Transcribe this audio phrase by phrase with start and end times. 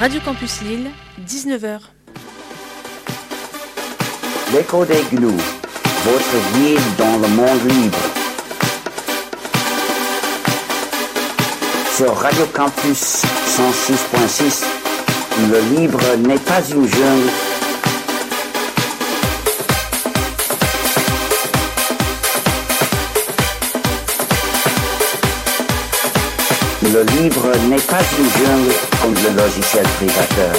[0.00, 0.90] Radio Campus Lille,
[1.26, 1.80] 19h.
[4.52, 5.40] L'écho des gnous,
[6.04, 7.98] votre guide dans le monde libre.
[11.96, 14.64] Sur Radio Campus 106.6,
[15.50, 17.47] le libre n'est pas une jungle.
[26.98, 30.54] Le livre n'est pas une jungle comme le logiciel privateur.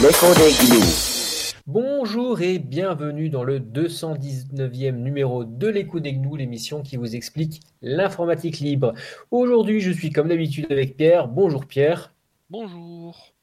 [0.00, 1.52] L'écho des gnous.
[1.66, 7.60] Bonjour et bienvenue dans le 219e numéro de l'écho des gnous, l'émission qui vous explique
[7.82, 8.94] l'informatique libre.
[9.32, 11.26] Aujourd'hui, je suis comme d'habitude avec Pierre.
[11.26, 12.14] Bonjour Pierre.
[12.50, 13.34] Bonjour.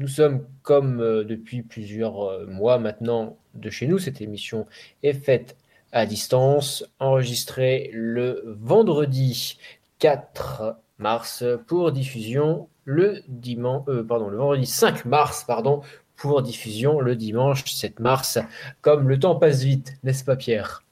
[0.00, 4.00] Nous sommes comme euh, depuis plusieurs euh, mois maintenant de chez nous.
[4.00, 4.66] Cette émission
[5.04, 5.56] est faite
[5.96, 9.56] à distance, enregistrée le vendredi
[9.98, 15.80] 4 mars pour diffusion le dimanche, euh, pardon, le vendredi 5 mars, pardon,
[16.16, 18.38] pour diffusion le dimanche 7 mars.
[18.82, 20.84] Comme le temps passe vite, n'est-ce pas Pierre?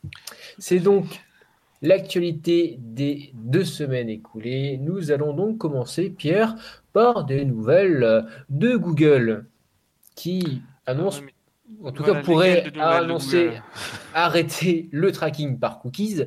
[0.58, 1.04] C'est donc
[1.82, 4.78] l'actualité des deux semaines écoulées.
[4.78, 6.56] Nous allons donc commencer, Pierre,
[6.94, 9.44] par des nouvelles de Google
[10.16, 11.20] qui annonce,
[11.82, 13.52] en tout Voilà, cas pourrait de de annoncer
[14.14, 16.22] arrêter le tracking par cookies,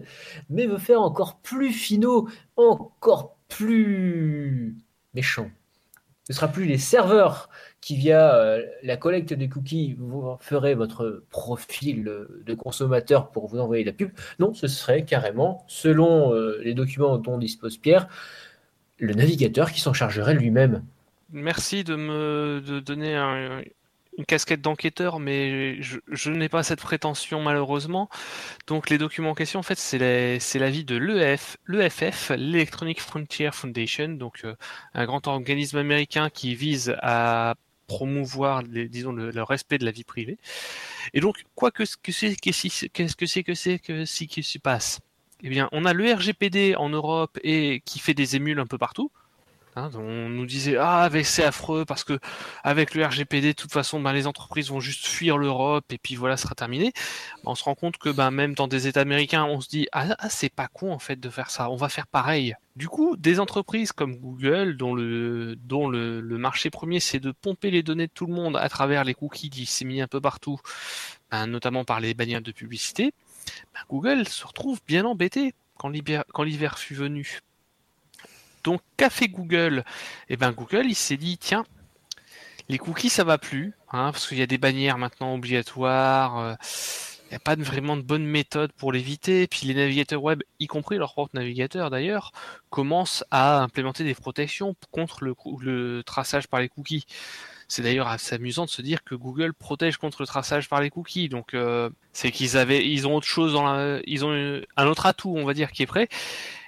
[0.50, 4.76] mais veut faire encore plus finaux, encore plus
[5.14, 5.50] méchant.
[6.28, 7.50] Ce sera plus les serveurs
[7.80, 12.04] qui, via euh, la collecte des cookies, vous feraient votre profil
[12.46, 14.12] de consommateur pour vous envoyer la pub.
[14.40, 18.10] Non, ce serait carrément, selon euh, les documents dont dispose Pierre,
[19.00, 20.84] le navigateur qui s'en chargerait lui-même.
[21.30, 23.62] Merci de me de donner un-
[24.18, 28.10] une casquette d'enquêteur, mais je, n'ai pas cette prétention malheureusement.
[28.68, 33.02] Donc les documents en question, en fait, c'est la- c'est l'avis de l'EF, l'EFF, l'Electronic
[33.02, 34.56] Frontier Foundation, donc euh,
[34.94, 37.56] un grand organisme américain qui vise à
[37.88, 40.38] promouvoir, le, respect de la vie privée.
[41.14, 42.50] Et donc, quoi que ce que c'est que
[43.16, 45.00] que c'est que c'est si qui se passe?
[45.44, 48.78] Eh bien, on a le RGPD en Europe et qui fait des émules un peu
[48.78, 49.12] partout.
[49.78, 52.18] Hein, on nous disait ah avec c'est affreux parce que
[52.64, 56.16] avec le RGPD de toute façon ben, les entreprises vont juste fuir l'Europe et puis
[56.16, 56.94] voilà ce sera terminé.
[57.46, 60.16] On se rend compte que ben, même dans des États américains on se dit ah,
[60.18, 62.56] ah, c'est pas con en fait de faire ça on va faire pareil.
[62.76, 68.08] Du coup des entreprises comme Google dont le marché premier c'est de pomper les données
[68.08, 70.60] de tout le monde à travers les cookies disséminés un peu partout
[71.30, 73.14] ben, notamment par les bannières de publicité
[73.76, 77.42] ben, Google se retrouve bien embêté quand l'hiver fut venu.
[78.68, 79.86] Donc, qu'a fait Google?
[80.28, 81.64] Eh bien, Google, il s'est dit, tiens,
[82.68, 86.38] les cookies, ça va plus, hein, parce qu'il y a des bannières maintenant obligatoires.
[86.38, 86.54] euh,
[87.24, 89.48] Il n'y a pas vraiment de bonne méthode pour l'éviter.
[89.48, 92.34] Puis les navigateurs web, y compris leurs propres navigateurs d'ailleurs,
[92.70, 97.06] commencent à implémenter des protections contre le, traçage par les cookies.
[97.70, 100.90] C'est d'ailleurs assez amusant de se dire que Google protège contre le traçage par les
[100.90, 101.30] cookies.
[101.30, 103.54] Donc euh, c'est qu'ils avaient, ils ont autre chose
[104.06, 106.10] ils ont euh, un autre atout, on va dire, qui est prêt.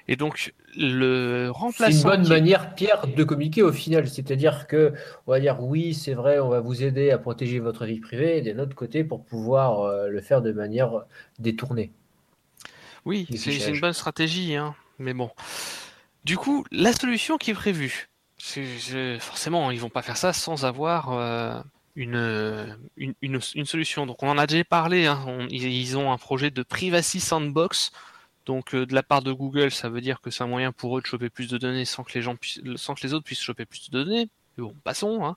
[0.07, 1.97] Et donc le C'est remplaçant.
[1.97, 4.07] une bonne qui manière, Pierre, de communiquer au final.
[4.07, 4.93] C'est-à-dire que
[5.27, 8.37] on va dire oui, c'est vrai, on va vous aider à protéger votre vie privée,
[8.37, 11.05] et d'un autre côté, pour pouvoir euh, le faire de manière
[11.39, 11.91] détournée.
[13.05, 14.75] Oui, c'est c'est une bonne stratégie, hein.
[14.99, 15.31] Mais bon.
[16.25, 20.33] Du coup, la solution qui est prévue, c'est c'est- forcément, ils vont pas faire ça
[20.33, 21.59] sans avoir euh,
[21.95, 24.05] une, une, une, une solution.
[24.05, 25.07] Donc, on en a déjà parlé.
[25.07, 25.23] hein.
[25.27, 27.91] On- ils, ils ont un projet de privacy sandbox.
[28.49, 30.97] Donc, euh, de la part de Google, ça veut dire que c'est un moyen pour
[30.97, 33.23] eux de choper plus de données sans que les gens puissent, sans que les autres
[33.23, 34.27] puissent choper plus de données.
[34.83, 35.23] Passons.
[35.23, 35.35] Hein.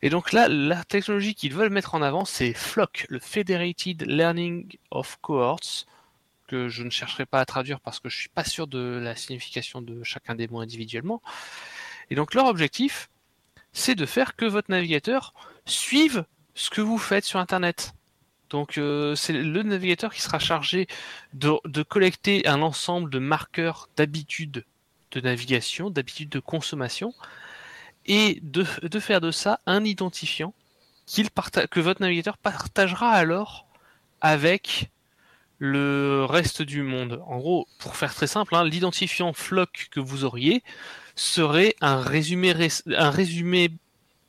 [0.00, 4.74] Et donc là, la technologie qu'ils veulent mettre en avant, c'est FLOC, le Federated Learning
[4.90, 5.84] of Cohorts
[6.48, 9.14] que je ne chercherai pas à traduire parce que je suis pas sûr de la
[9.16, 11.20] signification de chacun des mots individuellement.
[12.08, 13.10] Et donc leur objectif,
[13.74, 15.34] c'est de faire que votre navigateur
[15.66, 16.24] suive
[16.54, 17.92] ce que vous faites sur Internet.
[18.50, 20.88] Donc euh, c'est le navigateur qui sera chargé
[21.32, 24.64] de, collecter un ensemble de marqueurs d'habitude
[25.12, 27.14] de navigation, d'habitude de consommation,
[28.06, 28.64] et de,
[29.00, 30.52] faire de ça un identifiant
[31.70, 33.66] que votre navigateur partagera alors
[34.20, 34.90] avec
[35.58, 37.20] le reste du monde.
[37.26, 40.62] En gros, pour faire très simple, hein, l'identifiant floc que vous auriez
[41.16, 43.70] serait un résumé, ré- un résumé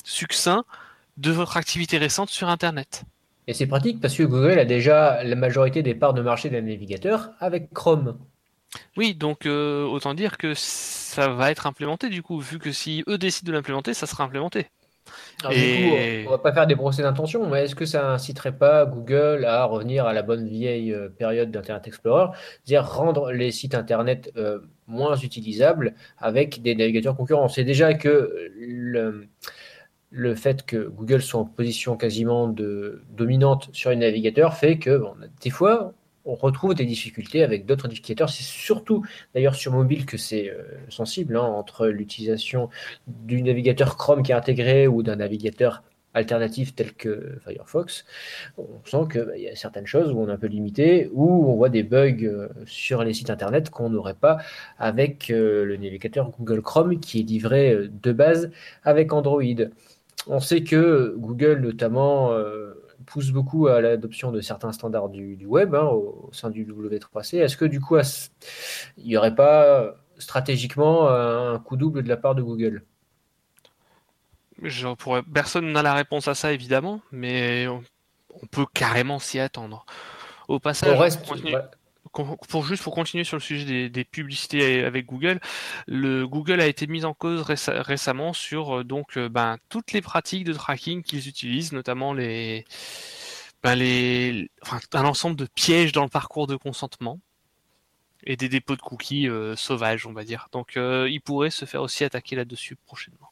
[0.04, 0.66] succinct
[1.18, 3.06] de votre activité récente sur Internet.
[3.48, 6.62] Et c'est pratique parce que Google a déjà la majorité des parts de marché des
[6.62, 8.20] navigateurs avec Chrome.
[8.96, 13.04] Oui, donc euh, autant dire que ça va être implémenté du coup, vu que si
[13.08, 14.68] eux décident de l'implémenter, ça sera implémenté.
[15.44, 18.56] Alors, du coup, on va pas faire des procès d'intention, mais est-ce que ça inciterait
[18.56, 22.28] pas Google à revenir à la bonne vieille euh, période d'Internet Explorer,
[22.64, 28.52] c'est-à-dire rendre les sites Internet euh, moins utilisables avec des navigateurs concurrents C'est déjà que
[28.56, 29.28] le,
[30.12, 35.02] le fait que Google soit en position quasiment de, dominante sur les navigateurs fait que
[35.42, 35.94] des fois,
[36.26, 38.30] on retrouve des difficultés avec d'autres navigateurs.
[38.30, 39.04] C'est surtout
[39.34, 42.70] d'ailleurs sur mobile que c'est euh, sensible hein, entre l'utilisation
[43.08, 45.82] du navigateur Chrome qui est intégré ou d'un navigateur
[46.14, 48.06] alternatif tel que Firefox.
[48.58, 51.50] On sent qu'il bah, y a certaines choses où on est un peu limité, où
[51.50, 54.38] on voit des bugs euh, sur les sites internet qu'on n'aurait pas
[54.78, 58.52] avec euh, le navigateur Google Chrome qui est livré de base
[58.84, 59.42] avec Android.
[60.28, 62.32] On sait que Google notamment
[63.06, 67.38] pousse beaucoup à l'adoption de certains standards du, web hein, au, sein du W3C.
[67.38, 67.98] Est-ce que du coup,
[68.98, 72.84] il n'y aurait pas stratégiquement un coup double de la part de Google?
[74.62, 75.24] Je pourrais...
[75.24, 77.82] Personne n'a la réponse à ça, évidemment, mais on,
[78.52, 79.86] peut carrément s'y attendre.
[80.48, 81.26] Au passage, reste,
[82.12, 85.40] pour juste pour continuer sur le sujet des, publicités avec Google,
[85.88, 90.02] le Google a été mis en cause récemment sur euh, donc euh, ben, toutes les
[90.02, 92.66] pratiques de tracking qu'ils utilisent, notamment les,
[93.64, 94.48] ben,
[94.94, 97.20] un ensemble de pièges dans le parcours de consentement
[98.24, 100.48] et des dépôts de cookies euh, sauvages, on va dire.
[100.52, 103.31] Donc, il pourrait se faire aussi attaquer là-dessus prochainement.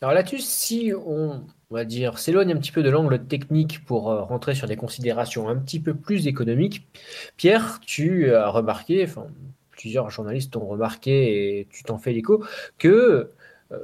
[0.00, 4.22] Alors là-dessus, si on, va dire, s'éloigne un petit peu de l'angle technique pour euh,
[4.22, 6.86] rentrer sur des considérations un petit peu plus économiques,
[7.36, 9.26] Pierre, tu as remarqué, enfin,
[9.72, 12.44] plusieurs journalistes ont remarqué et tu t'en fais l'écho,
[12.78, 13.32] que
[13.72, 13.78] euh,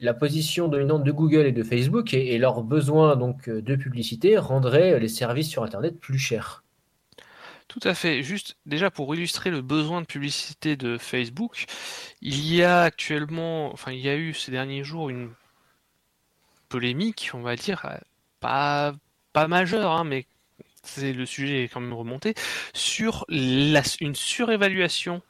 [0.00, 5.00] la position dominante de Google et de Facebook et, leurs besoins donc de publicité rendraient
[5.00, 6.62] les services sur Internet plus chers.
[7.68, 8.22] Tout à fait.
[8.22, 11.64] Juste déjà pour illustrer le besoin de publicité de Facebook,
[12.20, 15.30] il y a actuellement, enfin il y a eu ces derniers jours une
[16.74, 17.96] polémique, on va dire, euh,
[18.40, 18.94] pas,
[19.32, 20.26] pas majeure, hein, mais
[20.82, 22.34] c'est le sujet est quand même remonté,
[22.72, 25.22] sur une surévaluation,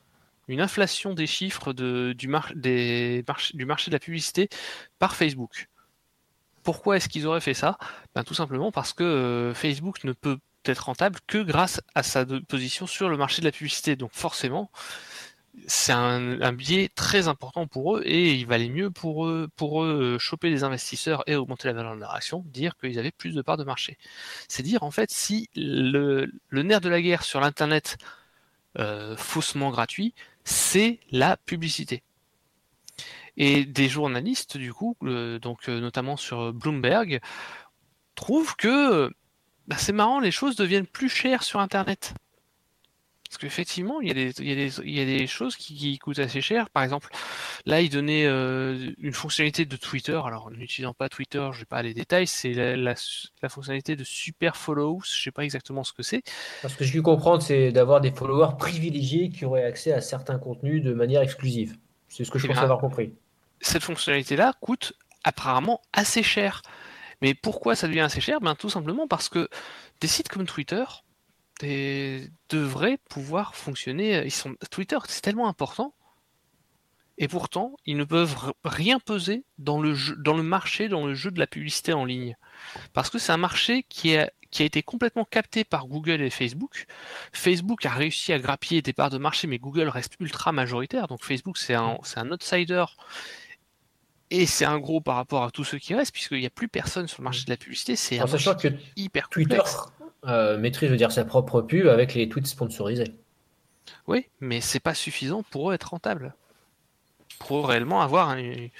[0.48, 4.48] une inflation des chiffres du marché de la publicité
[4.98, 5.68] par Facebook.
[6.62, 7.76] Pourquoi est-ce qu'ils auraient fait ça?
[8.14, 12.24] Ben, Tout simplement parce que euh, Facebook ne peut être rentable que grâce à sa
[12.24, 13.96] position sur le marché de la publicité.
[13.96, 14.70] Donc forcément,
[15.66, 20.14] c'est un, biais très important pour eux et il valait mieux pour eux, pour eux
[20.16, 23.34] euh, choper des investisseurs et augmenter la valeur de leur action, dire qu'ils avaient plus
[23.34, 23.98] de parts de marché.
[24.48, 27.96] C'est dire en fait si le, nerf de la guerre sur l'internet
[28.78, 30.14] euh, faussement gratuit,
[30.44, 32.02] c'est la publicité.
[33.36, 37.20] Et des journalistes du coup, donc euh, notamment sur Bloomberg,
[38.14, 39.10] trouvent que
[39.66, 42.14] bah, c'est marrant, les choses deviennent plus chères sur internet.
[43.34, 46.70] Parce qu'effectivement, il, il, y a des choses qui, coûtent assez cher.
[46.70, 47.08] Par exemple,
[47.66, 50.20] là, il donnait euh, une fonctionnalité de Twitter.
[50.24, 52.28] Alors, n'utilisant pas Twitter, je ne vais pas les détails.
[52.28, 52.94] C'est la,
[53.48, 55.00] fonctionnalité de Super Follows.
[55.04, 56.22] Je ne sais pas exactement ce que c'est.
[56.62, 60.38] Ce que je veux comprendre, c'est d'avoir des followers privilégiés qui auraient accès à certains
[60.38, 61.74] contenus de manière exclusive.
[62.06, 63.14] C'est ce que je eh pense avoir compris.
[63.60, 64.92] Cette fonctionnalité-là coûte
[65.24, 66.62] apparemment assez cher.
[67.20, 68.38] Mais pourquoi ça devient assez cher?
[68.40, 69.48] Ben, Tout simplement parce que
[70.00, 70.84] des sites comme Twitter,
[71.60, 74.24] devraient pouvoir fonctionner.
[74.24, 75.94] Ils sont, Twitter, c'est tellement important.
[77.16, 78.34] Et pourtant, ils ne peuvent
[78.64, 82.04] rien peser dans le, jeu, dans le marché, dans le jeu de la publicité en
[82.04, 82.36] ligne.
[82.92, 86.30] Parce que c'est un marché qui a, qui a été complètement capté par Google et
[86.30, 86.86] Facebook.
[87.32, 91.06] Facebook a réussi à grappiller des parts de marché, mais Google reste ultra majoritaire.
[91.06, 92.84] Donc Facebook, c'est un, un outsider.
[94.30, 96.66] Et c'est un gros par rapport à tous ceux qui restent, puisqu'il n'y a plus
[96.66, 97.94] personne sur le marché de la publicité.
[97.94, 99.60] C'est un sachant que hyper Twitter,
[100.26, 103.14] euh, maîtrise, dire, sa propre pub avec les tweets sponsorisés.
[104.06, 106.34] Oui, mais c'est pas suffisant pour eux être rentable.
[107.38, 108.70] Pour eux réellement avoir, un,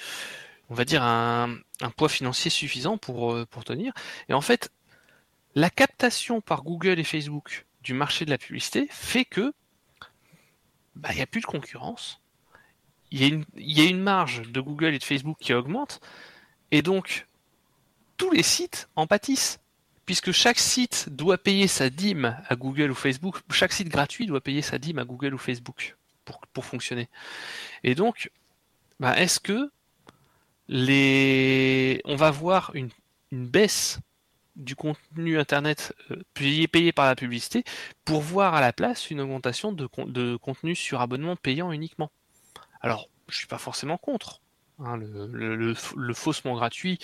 [1.96, 3.92] poids financier suffisant pour, euh, pour tenir.
[4.28, 4.70] Et en fait,
[5.54, 9.52] la captation par Google et Facebook du marché de la publicité fait que
[10.96, 12.20] bah, il n'y a plus de concurrence.
[13.10, 16.00] Il y a une marge de Google et de Facebook qui augmente.
[16.72, 17.26] Et donc,
[18.16, 19.60] tous les sites en pâtissent
[20.06, 24.40] puisque chaque site doit payer sa dîme à Google ou Facebook, chaque site gratuit doit
[24.40, 25.96] payer sa dîme à Google ou Facebook
[26.52, 27.08] pour, fonctionner.
[27.82, 28.30] Et donc,
[29.00, 29.70] bah, est-ce que
[30.68, 32.90] on va voir une,
[33.32, 33.98] baisse
[34.54, 37.64] du contenu Internet euh, payé, par la publicité
[38.04, 42.12] pour voir à la place une augmentation de, de contenu sur abonnement payant uniquement?
[42.80, 44.40] Alors, je suis pas forcément contre.
[44.78, 46.98] Hein, le, le, faussement gratuit,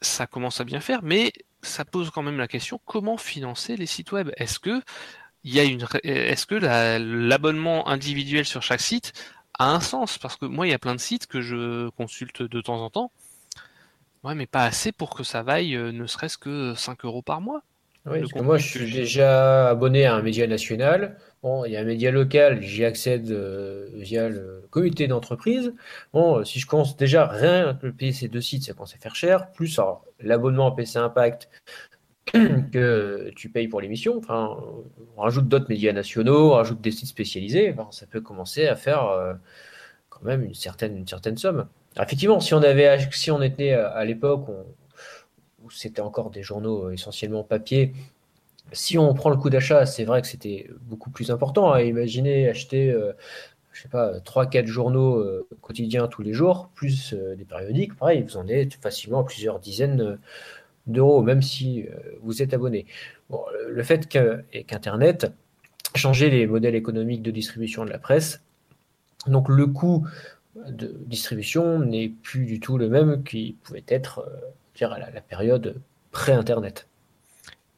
[0.00, 1.32] ça commence à bien faire, mais
[1.62, 4.30] ça pose quand même la question comment financer les sites web?
[4.36, 4.82] Est-ce que
[5.44, 9.12] il y a une est-ce que l'abonnement individuel sur chaque site
[9.58, 10.18] a un sens?
[10.18, 12.90] Parce que moi, il y a plein de sites que je consulte de temps en
[12.90, 13.10] temps.
[14.24, 17.40] Ouais, mais pas assez pour que ça vaille euh, ne serait-ce que 5 euros par
[17.40, 17.62] mois.
[18.06, 21.18] Oui, parce que moi, je suis déjà abonné à un média national.
[21.42, 25.74] Bon, il y a un média local, j'y accède euh, via le comité d'entreprise.
[26.12, 28.98] Bon, euh, si je commence déjà rien que payer ces deux sites, ça commence à
[28.98, 29.50] faire cher.
[29.50, 29.80] Plus
[30.20, 31.48] l'abonnement PC Impact
[32.32, 34.16] que tu payes pour l'émission.
[34.18, 34.56] Enfin,
[35.16, 37.74] on rajoute d'autres médias nationaux, on rajoute des sites spécialisés.
[37.90, 39.34] Ça peut commencer à faire euh,
[40.10, 41.66] quand même une certaine, une certaine somme.
[42.00, 47.42] Effectivement, si on avait, si on était à l'époque où, c'était encore des journaux essentiellement
[47.42, 47.94] papier,
[48.72, 51.72] si on prend le coût d'achat, c'est vrai que c'était beaucoup plus important.
[51.72, 53.12] à Imaginer acheter, euh,
[53.72, 57.94] je sais pas, trois, quatre journaux euh, quotidiens tous les jours, plus euh, des périodiques.
[57.96, 60.18] Pareil, vous en êtes facilement à plusieurs dizaines
[60.86, 61.86] d'euros, même si
[62.22, 62.86] vous êtes abonné.
[63.30, 65.32] Bon, le fait qu'Internet
[65.94, 68.42] a changé les modèles économiques de distribution de la presse,
[69.28, 70.08] donc le coût
[70.56, 74.28] de distribution n'est plus du tout le même qu'il pouvait être
[74.80, 76.88] à la période pré-Internet.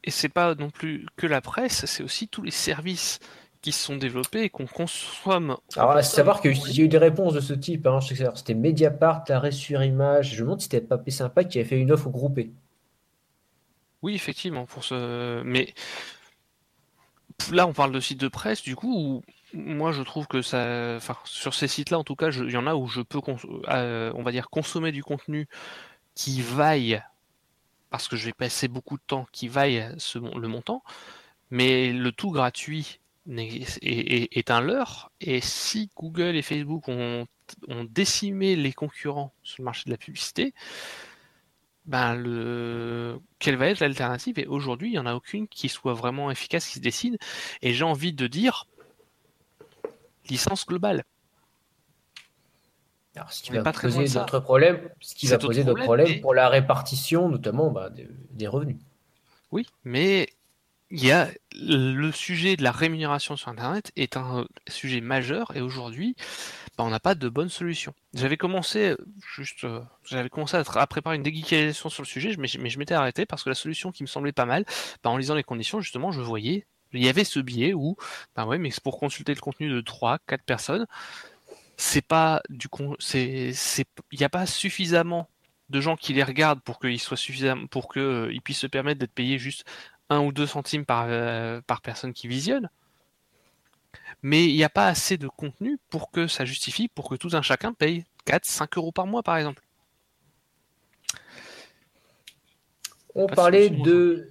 [0.04, 3.18] Et c'est pas non plus que la presse, c'est aussi tous les services
[3.62, 5.56] qui se sont développés et qu'on consomme.
[5.76, 7.86] Alors, à qu'on savoir qu'il y a eu des réponses de ce type.
[7.86, 8.00] hein.
[8.02, 10.34] C'est- c'était Mediapart, Arrêt sur Image.
[10.34, 12.52] Je me demande si c'était pas Impact qui avait fait une offre groupée.
[14.02, 15.42] Oui, effectivement, pour ce.
[15.44, 15.72] Mais
[17.50, 19.22] là, on parle de sites de presse, du coup,
[19.54, 20.94] où moi je trouve que ça.
[20.96, 23.22] Enfin, sur ces sites-là, en tout cas, je- il y en a où je peux,
[23.22, 25.48] cons- euh, on va dire, consommer du contenu
[26.14, 27.02] qui vaille,
[27.94, 30.82] parce que je vais passer beaucoup de temps, qui vaille le montant,
[31.52, 32.98] mais le tout gratuit
[33.30, 35.12] est, un leurre.
[35.20, 37.28] Et si Google et Facebook ont,
[37.68, 40.54] ont décimé les concurrents sur le marché de la publicité,
[41.86, 43.20] ben le...
[43.38, 44.40] quelle va être l'alternative?
[44.40, 47.16] Et aujourd'hui, il n'y en a aucune qui soit vraiment efficace, qui se décide.
[47.62, 48.66] Et j'ai envie de dire
[50.28, 51.04] licence globale.
[53.16, 56.20] Alors, ce qui va pas poser d'autres problèmes, ce qui va poser d'autres problèmes, mais-
[56.20, 58.76] pour la répartition, notamment bah, des, des revenus.
[59.52, 60.28] Oui, mais
[60.90, 65.60] il y a le sujet de la rémunération sur Internet est un sujet majeur et
[65.60, 66.14] aujourd'hui,
[66.76, 67.94] bah, on n'a pas de bonne solution.
[68.14, 68.96] J'avais commencé euh,
[69.34, 72.78] juste, euh, j'avais commencé à, préparer une déguicalisation sur le sujet, je m'ai- mais je
[72.78, 74.64] m'étais arrêté parce que la solution qui me semblait pas mal,
[75.02, 77.96] bah, en lisant les conditions, justement, je voyais, il y avait ce biais où,
[78.36, 80.86] bah ouais, mais c'est pour consulter le contenu de 3, 4 personnes,
[81.76, 83.52] c'est pas du con, c'est,
[84.12, 85.28] il n'y a pas suffisamment
[85.70, 89.12] de gens qui les regardent pour qu'ils soient suffisamment, pour qu'ils puissent se permettre d'être
[89.12, 89.64] payés juste
[90.10, 92.68] 1 ou 2 centimes par, euh, par personne qui visionne.
[94.22, 97.30] Mais il n'y a pas assez de contenu pour que ça justifie, pour que tout
[97.32, 99.62] un chacun paye 4, 5 euros par mois, par exemple.
[103.14, 104.28] On Pas parlait de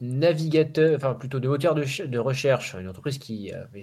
[0.00, 3.82] navigateurs, enfin plutôt de moteurs de, de recherche, une entreprise qui avait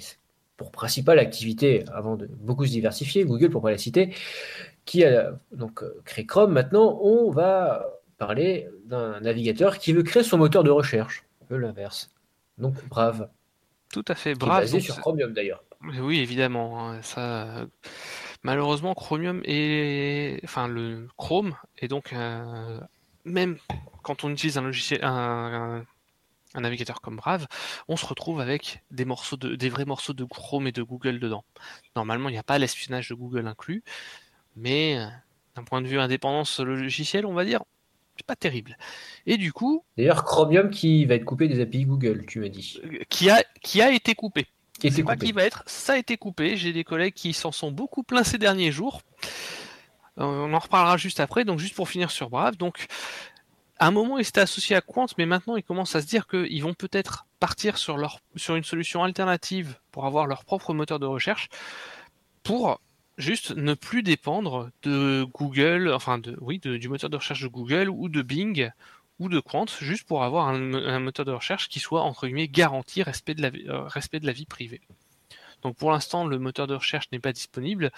[0.63, 4.15] pour principale activité, avant de beaucoup se diversifier, Google pour pas la citer,
[4.86, 6.53] qui a donc euh, créé Chrome.
[6.53, 7.86] Maintenant, on va
[8.17, 12.10] parler d'un navigateur qui veut créer son moteur de recherche, un peu l'inverse.
[12.58, 13.29] Donc Brave,
[13.91, 14.62] Tout à fait qui est brave.
[14.62, 15.63] basé donc sur Chromium d'ailleurs.
[16.01, 16.91] Oui, évidemment.
[16.91, 17.65] hein, Ça,
[18.43, 22.79] malheureusement, Chromium est, enfin, le Chrome est donc euh,
[23.25, 23.58] même
[24.03, 25.10] quand on utilise un logiciel, un,
[25.79, 25.86] un-
[26.53, 27.48] un navigateur comme Brave,
[27.88, 31.19] on se retrouve avec des morceaux de, des vrais morceaux de Chrome et de Google
[31.19, 31.43] dedans.
[31.95, 33.83] Normalement, il n'y a pas l'espionnage de Google inclus,
[34.55, 35.07] mais euh,
[35.55, 37.63] d'un point de vue indépendance logicielle, on va dire,
[38.17, 38.77] c'est pas terrible.
[39.25, 42.79] Et du coup, D'ailleurs, Chromium qui va être coupé des API Google, tu m'as dit.
[42.83, 44.48] euh, qui a, qui a été coupé.
[44.79, 46.57] Qui pas qui va être, ça a été coupé.
[46.57, 49.01] J'ai des collègues qui s'en sont beaucoup plaints ces derniers jours.
[50.19, 51.45] Euh, on en reparlera juste après.
[51.45, 52.88] Donc juste pour finir sur Brave, donc
[53.84, 56.25] à un moment ils étaient associés à Quant, mais maintenant ils commencent à se dire
[56.25, 57.98] qu'ils vont peut-être partir sur
[58.56, 61.50] une solution alternative pour avoir leur propre moteur de recherche
[62.44, 62.80] pour
[63.18, 68.08] juste ne plus dépendre de Google, enfin oui du moteur de recherche de Google ou
[68.08, 68.70] de Bing
[69.20, 73.04] ou de Quant, juste pour avoir un, moteur de recherche qui soit entre guillemets garanti
[73.04, 74.80] respect de la euh, respect de la vie privée.
[75.62, 77.92] Donc pour l'instant, le moteur de recherche n'est pas disponible.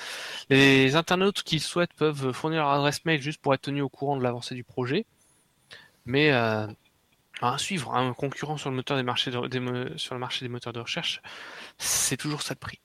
[0.50, 3.90] Les internautes qui le souhaitent peuvent fournir leur adresse mail juste pour être tenus au
[3.90, 5.06] courant de l'avancée du projet.
[6.06, 6.68] Mais euh,
[7.42, 10.46] à suivre, un concurrent sur le, moteur des marchés de- des mo- sur le marché
[10.46, 11.22] des moteurs de recherche,
[11.78, 12.82] c'est toujours ça de prix.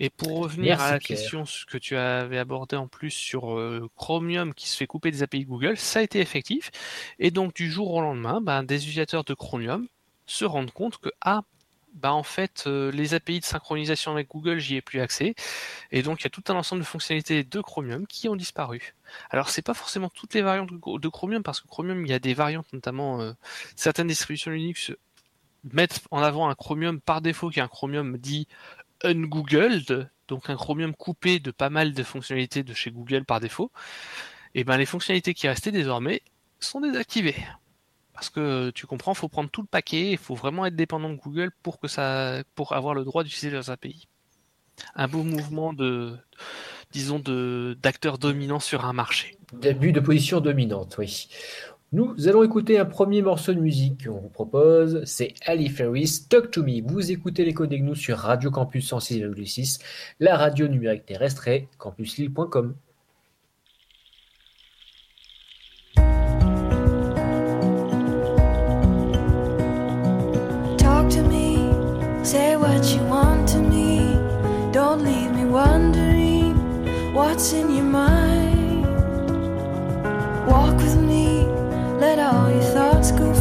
[0.00, 1.18] Et pour revenir Merci, à la Pierre.
[1.18, 5.22] question que tu avais abordée en plus sur euh, Chromium qui se fait couper des
[5.22, 6.70] API Google, ça a été effectif.
[7.18, 9.86] Et donc du jour au lendemain, ben, des utilisateurs de Chromium
[10.26, 11.42] se rendent compte que ah,
[11.94, 15.34] bah en fait, euh, les API de synchronisation avec Google, j'y ai plus accès.
[15.90, 18.94] Et donc, il y a tout un ensemble de fonctionnalités de Chromium qui ont disparu.
[19.30, 22.18] Alors, c'est pas forcément toutes les variantes de Chromium, parce que Chromium, il y a
[22.18, 23.32] des variantes, notamment euh,
[23.76, 24.92] certaines distributions Linux
[25.64, 28.48] mettent en avant un Chromium par défaut, qui est un Chromium dit
[29.04, 33.70] ungoogled, donc un Chromium coupé de pas mal de fonctionnalités de chez Google par défaut.
[34.54, 36.22] et ben les fonctionnalités qui restaient désormais
[36.60, 37.36] sont désactivées.
[38.22, 41.10] Parce que tu comprends, il faut prendre tout le paquet, il faut vraiment être dépendant
[41.10, 44.06] de Google pour que ça, pour avoir le droit d'utiliser leurs API.
[44.94, 46.16] Un beau mouvement de,
[46.92, 49.36] disons, de d'acteurs dominants sur un marché.
[49.54, 51.26] Début de position dominante, oui.
[51.90, 56.52] Nous allons écouter un premier morceau de musique qu'on vous propose, c'est Ali Ferris, Talk
[56.52, 56.80] to Me.
[56.80, 59.80] Vous écoutez les codes nous sur Radio Campus 106,6,
[60.20, 62.76] la radio numérique terrestre et campuslille.com.
[72.32, 73.98] say what you want to me.
[74.72, 76.54] Don't leave me wondering
[77.12, 78.86] what's in your mind.
[80.46, 81.44] Walk with me,
[82.00, 83.31] let all your thoughts go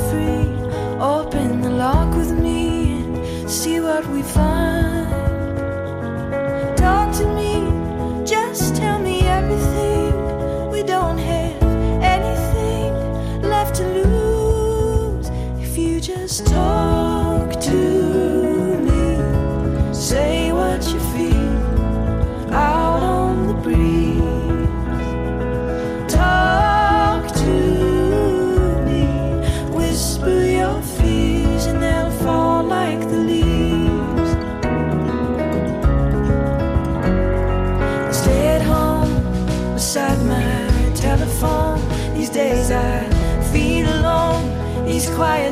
[45.21, 45.50] quiet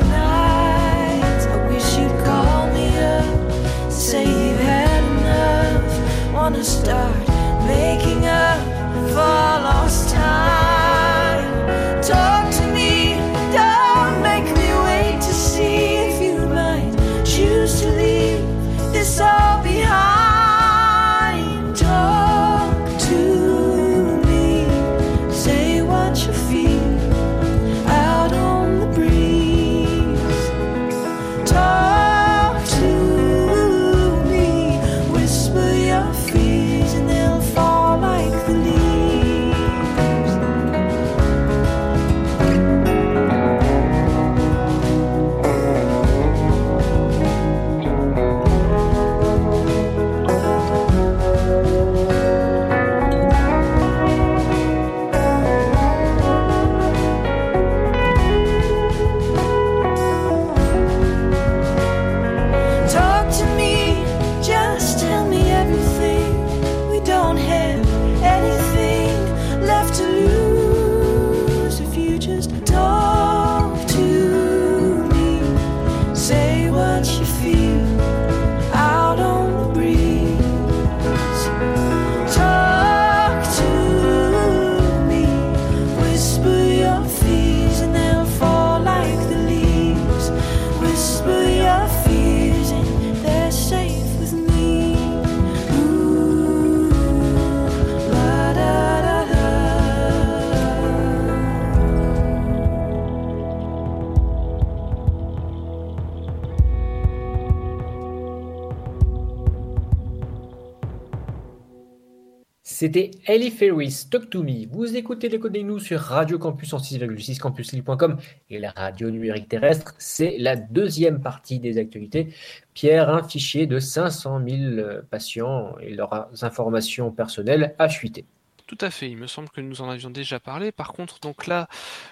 [112.80, 114.66] C'était Ellie Ferris, Talk to Me.
[114.72, 118.16] Vous écoutez les codes nous sur Radio Campus 106,6 campuslille.com
[118.48, 119.94] et la radio numérique terrestre.
[119.98, 122.32] C'est la deuxième partie des actualités.
[122.72, 128.24] Pierre, un fichier de 500 000 patients et leurs informations personnelles a fuité.
[128.66, 130.72] Tout à fait, il me semble que nous en avions déjà parlé.
[130.72, 131.68] Par contre, donc là,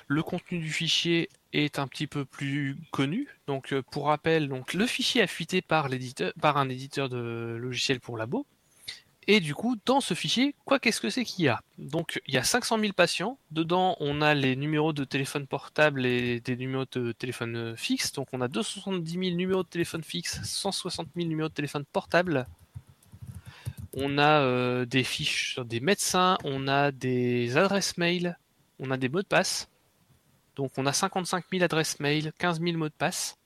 [0.07, 3.27] le contenu du fichier est un petit peu plus connu.
[3.47, 8.19] Donc, euh, pour rappel, donc le fichier a fuité par un éditeur de logiciels pour
[8.19, 8.45] labo.
[9.31, 11.61] Et du coup, dans ce fichier, quoi qu'est-ce que c'est qu'il y a?
[11.77, 13.38] Donc, il y a 500 000 patients.
[13.51, 18.12] Dedans, on a les numéros de téléphone portable et des numéros de téléphone euh, fixe.
[18.12, 22.47] Donc, on a 270 000 numéros de téléphone fixe, 160 000 numéros de téléphone portable.
[23.93, 28.38] On a euh, des fiches sur des médecins, on a des adresses mail,
[28.81, 29.69] on a des mots de passe.
[30.57, 33.37] Donc, on a 55 000 adresses mail, 15 000 mots de passe.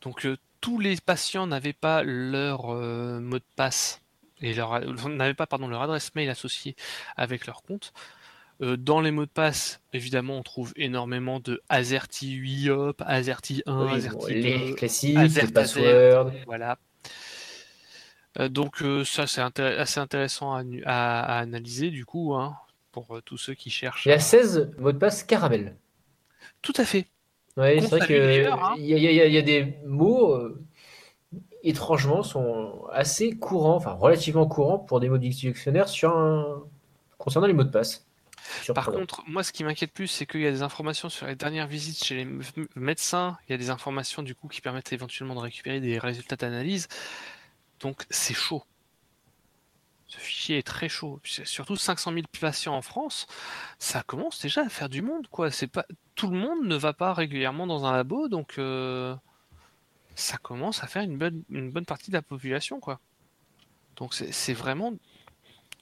[0.00, 4.00] Donc, euh, tous les patients n'avaient pas leur mot de passe
[4.44, 4.78] et leur
[5.08, 6.76] n'avaient pas pardon leur adresse mail associée
[7.16, 7.92] avec leur compte.
[8.62, 13.62] Euh, dans les mots de passe, évidemment, on trouve énormément de AZERTY 8 hop, AZERTY
[13.66, 16.32] 1, Oui, AZERTY bon, 2, les classiques, Azert, les passwords.
[16.46, 16.78] voilà.
[18.40, 22.34] Euh, donc euh, ça c'est intér- assez intéressant à, nu- à- à analyser du coup
[22.34, 22.56] hein,
[22.92, 24.06] pour euh, tous ceux qui cherchent.
[24.06, 25.76] Il y a à- 16 mots de passe caramel.
[26.62, 27.06] Tout à fait.
[27.56, 28.74] Ouais, c'est vrai hein.
[28.78, 30.36] y, a- y y des mots
[31.64, 36.62] étrangement sont assez courants, enfin relativement courants pour des mots du dictionnaire sur un...
[37.18, 38.06] concernant les mots de passe.
[38.74, 41.34] Par contre, moi, ce qui m'inquiète plus, c'est qu'il y a des informations sur les
[41.34, 42.28] dernières visites chez les
[42.76, 43.38] médecins.
[43.48, 46.88] Il y a des informations du coup qui permettent éventuellement de récupérer des résultats d'analyse.
[47.80, 48.62] Donc, c'est chaud.
[50.06, 51.20] Ce fichier est très chaud.
[51.24, 53.26] Surtout 500 000 patients en France,
[53.78, 55.50] ça commence déjà à faire du monde, quoi.
[55.50, 59.16] C'est pas tout le monde ne va pas régulièrement dans un labo, donc euh,
[60.14, 63.00] ça commence à faire une bonne, une bonne partie de la population, quoi.
[63.96, 64.92] Donc c'est vraiment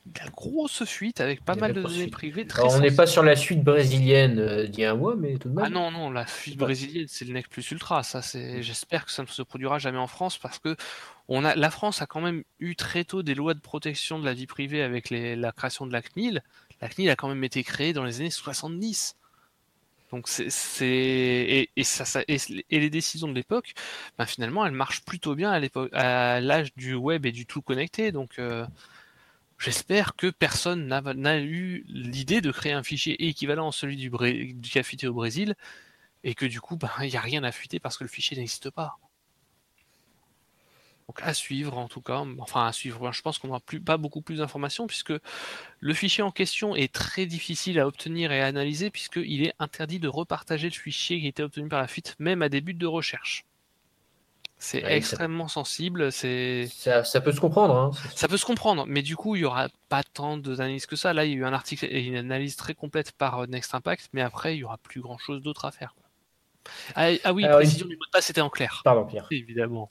[0.05, 2.45] de la grosse fuite avec pas mal de données privées.
[2.45, 5.15] Très Alors, on n'est pas sur la suite brésilienne euh, d'il y a un mois,
[5.15, 5.65] mais tout de même.
[5.65, 8.03] Ah non, non, la fuite brésilienne, c'est le nec plus ultra.
[8.03, 10.77] Ça, c'est, j'espère que ça ne se produira jamais en France parce que
[11.29, 14.25] on a, la France a quand même eu très tôt des lois de protection de
[14.25, 16.43] la vie privée avec les- la création de la CNIL.
[16.81, 19.15] La CNIL a quand même été créée dans les années 70.
[20.13, 20.49] Donc c'est,
[20.89, 21.71] et,
[22.71, 23.73] les décisions de l'époque,
[24.19, 25.51] ben finalement, elles marchent plutôt bien
[25.93, 28.13] à l'âge du web et du tout connecté.
[28.13, 28.67] Donc euh,
[29.59, 34.57] J'espère que personne n'a eu l'idée de créer un fichier équivalent à celui du, Bré-
[35.05, 35.55] au Brésil
[36.25, 38.37] et que du coup, ben, il n'y a rien à fuiter parce que le fichier
[38.37, 38.99] n'existe pas.
[41.13, 43.99] Donc à suivre en tout cas, enfin à suivre, je pense qu'on n'aura plus, pas
[43.99, 45.13] beaucoup plus d'informations puisque
[45.81, 49.99] le fichier en question est très difficile à obtenir et à analyser puisqu'il est interdit
[49.99, 52.73] de repartager le fichier qui a été obtenu par la fuite, même à des buts
[52.73, 53.45] de recherche.
[54.57, 56.67] C'est Ouais, ça- extrêmement sensible, c'est...
[56.73, 57.77] Ça, ça peut se comprendre.
[57.77, 57.91] Hein.
[58.17, 61.13] Ça peut se comprendre, mais du coup, il y aura pas tant d'analyses que ça.
[61.13, 63.75] Là, il y a eu un article et une analyse très complète par euh, Next
[63.75, 65.95] Impact, mais après, il y aura plus grand chose d'autre à faire.
[66.95, 68.81] Ah, ah oui, Alors, précision du mot de passe, c'était en clair.
[68.83, 69.27] Pardon, Pierre.
[69.31, 69.91] Évidemment.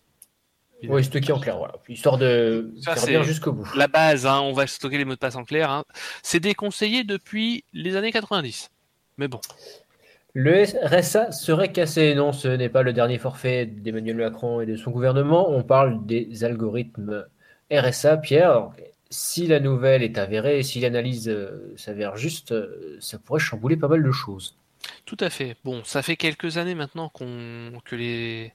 [0.88, 1.76] Oui, stocké en clair, voilà.
[1.88, 3.68] Histoire de Ça, faire c'est- bien jusqu'au bout.
[3.76, 5.70] La base, hein, on va stocker les mots de passe en clair.
[5.70, 5.84] hein.
[6.24, 8.70] C'est déconseillé depuis les années 90.
[9.18, 9.40] Mais bon.
[10.34, 12.16] Le RSA serait cassé.
[12.16, 15.50] Non, ce n'est pas le dernier forfait d'Emmanuel Macron et de son gouvernement.
[15.52, 17.26] On parle des algorithmes
[17.72, 18.18] RSA.
[18.18, 18.70] Pierre,
[19.10, 23.90] si la nouvelle est avérée, si l'analyse euh, s'avère juste, euh, ça pourrait chambouler pas
[23.90, 24.56] mal de choses.
[25.06, 25.58] Tout à fait.
[25.64, 28.54] Bon, ça fait quelques années maintenant que les,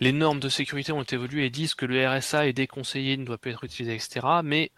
[0.00, 3.50] normes de sécurité ont évolué et disent que le RSA est déconseillé, ne doit pas
[3.50, 4.26] être utilisé, etc.
[4.44, 4.70] Mais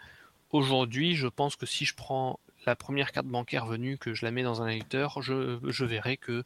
[0.50, 4.31] aujourd'hui, je pense que si je prends la première carte bancaire venue, que je la
[4.31, 6.44] mets dans un lecteur, je, verrai que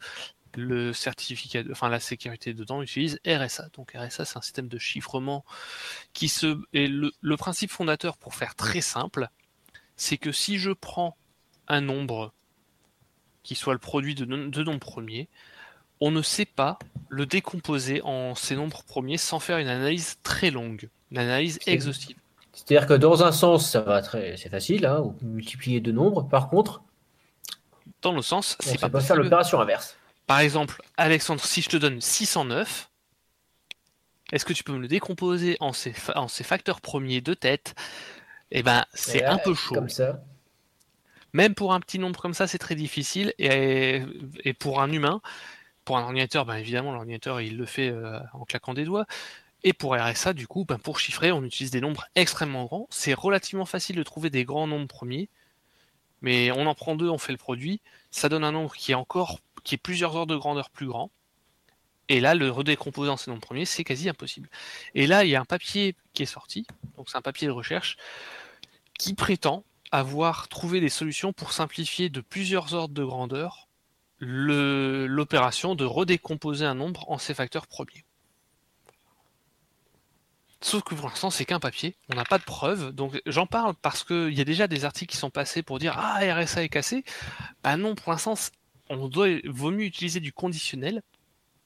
[0.54, 3.68] le certificat, enfin la sécurité dedans utilise RSA.
[3.74, 5.44] Donc RSA, c'est un système de chiffrement
[6.14, 9.28] qui se et le principe fondateur, pour faire très simple,
[9.96, 11.16] c'est que si je prends
[11.68, 12.32] un nombre
[13.46, 15.28] qui soit le produit de nombres premiers,
[16.00, 16.78] on ne sait pas
[17.08, 22.16] le décomposer en ces nombres premiers sans faire une analyse très longue, une analyse exhaustive.
[22.52, 26.28] C'est-à-dire que dans un sens, ça va très, c'est facile, hein, vous multipliez deux nombres.
[26.28, 26.82] Par contre,
[28.02, 29.96] Dans le sens, on c'est pas pas faire l'opération inverse.
[30.26, 32.90] Par exemple, Alexandre, si je te donne 609,
[34.32, 37.32] est-ce que tu peux me le décomposer en ces, fa- en ces facteurs premiers de
[37.32, 37.76] tête?
[38.50, 39.74] Eh ben, c'est un peu chaud.
[39.76, 40.20] Comme ça.
[41.36, 43.34] Même pour un petit nombre comme ça, c'est très difficile.
[43.38, 44.00] Et,
[44.58, 45.20] pour un humain,
[45.84, 49.04] pour un ordinateur, ben évidemment, l'ordinateur, il le fait euh, en claquant des doigts.
[49.62, 52.86] Et pour RSA, du coup, ben pour chiffrer, on utilise des nombres extrêmement grands.
[52.88, 55.28] C'est relativement facile de trouver des grands nombres premiers.
[56.22, 57.82] Mais on en prend deux, on fait le produit.
[58.10, 61.10] Ça donne un nombre qui est encore, qui est plusieurs ordres de grandeur plus grand.
[62.08, 64.48] Et là, le redécomposer en ces nombres premiers, c'est quasi impossible.
[64.94, 66.66] Et là, il y a un papier qui est sorti.
[66.96, 67.98] Donc, c'est un papier de recherche
[68.98, 73.66] qui prétend avoir trouvé des solutions pour simplifier de plusieurs ordres de grandeur
[74.18, 78.04] l'opération de redécomposer un nombre en ses facteurs premiers.
[80.62, 83.74] Sauf que pour l'instant, c'est qu'un papier, on n'a pas de preuves, donc j'en parle
[83.74, 86.68] parce qu'il y a déjà des articles qui sont passés pour dire Ah, RSA est
[86.68, 87.04] cassé.
[87.62, 88.34] Bah non, pour l'instant,
[88.88, 91.02] on doit, vaut mieux utiliser du conditionnel.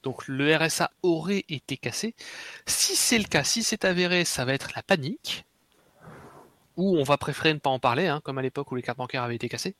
[0.03, 2.15] Donc le RSA aurait été cassé.
[2.65, 5.45] Si c'est le cas, si c'est avéré, ça va être la panique
[6.77, 8.97] ou on va préférer ne pas en parler, hein, comme à l'époque où les cartes
[8.97, 9.75] bancaires avaient été cassées.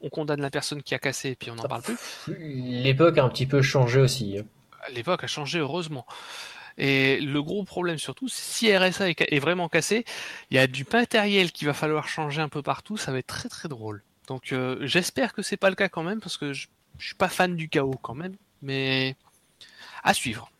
[0.00, 1.96] On condamne la personne qui a cassé et puis on n'en parle plus.
[2.38, 4.38] L'époque a un petit peu changé aussi.
[4.38, 4.44] hein.
[4.92, 6.06] L'époque a changé heureusement.
[6.78, 10.04] Et le gros problème surtout, si RSA est vraiment cassé,
[10.50, 13.26] il y a du matériel qu'il va falloir changer un peu partout, ça va être
[13.26, 14.02] très très drôle.
[14.26, 17.14] Donc euh, j'espère que c'est pas le cas quand même, parce que je, je suis
[17.14, 19.16] pas fan du chaos quand même, mais
[20.02, 20.50] à suivre.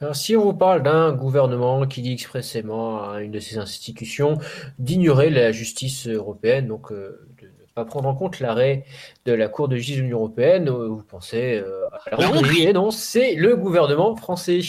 [0.00, 4.38] Alors, si on vous parle d'un gouvernement qui dit expressément à une de ses institutions
[4.78, 8.84] d'ignorer la justice européenne, donc euh, de ne pas prendre en compte l'arrêt
[9.24, 12.64] de la Cour de justice de l'Union européenne, euh, vous pensez euh, à la Hongrie,
[12.64, 14.60] et non, c'est le gouvernement français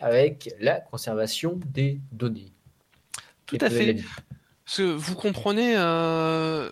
[0.00, 2.52] avec la conservation des données.
[3.46, 3.96] Tout à fait.
[4.64, 6.68] Parce que vous comprenez euh,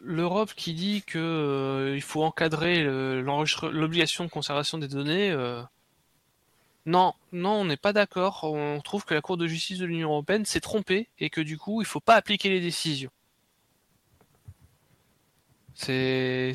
[0.00, 5.30] l'Europe qui dit que euh, il faut encadrer l'obligation de conservation des données.
[6.86, 8.44] Non, non, on n'est pas d'accord.
[8.44, 11.58] On trouve que la Cour de justice de l'Union européenne s'est trompée et que du
[11.58, 13.10] coup, il faut pas appliquer les décisions.
[15.74, 16.52] C'est.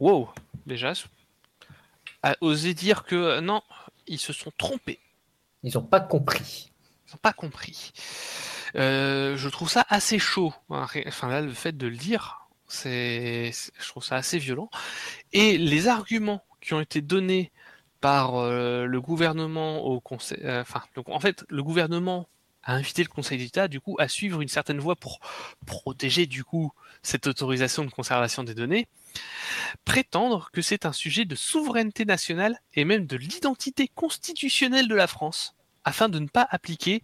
[0.00, 0.28] Wow,
[0.66, 0.92] déjà.
[2.40, 3.62] Osé dire que euh, non,
[4.06, 4.98] ils se sont trompés.
[5.62, 6.72] Ils n'ont pas compris.
[7.08, 7.92] Ils n'ont pas compris.
[8.76, 10.52] Euh, je trouve ça assez chaud.
[10.70, 14.70] Enfin là, le fait de le dire, c'est, c'est- je trouve ça assez violent.
[15.32, 17.52] Et les arguments qui ont été donnés
[18.04, 22.28] par euh, le gouvernement au conseil, euh, enfin, donc en fait, le gouvernement
[22.62, 25.20] a invité le Conseil d'État du coup à suivre une certaine voie pour
[25.64, 26.70] protéger du coup
[27.02, 28.88] cette autorisation de conservation des données,
[29.86, 35.06] prétendre que c'est un sujet de souveraineté nationale et même de l'identité constitutionnelle de la
[35.06, 37.02] France, afin de ne pas appliquer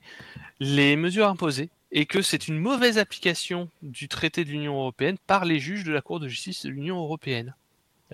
[0.58, 5.46] les mesures imposées et que c'est une mauvaise application du traité de l'Union européenne par
[5.46, 7.54] les juges de la Cour de justice de l'Union européenne.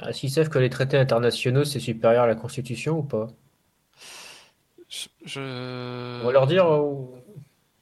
[0.02, 3.28] Est-ce qu'ils savent que les traités internationaux, c'est supérieur à la Constitution ou pas?
[5.24, 6.20] Je.
[6.22, 7.14] On va leur dire ou-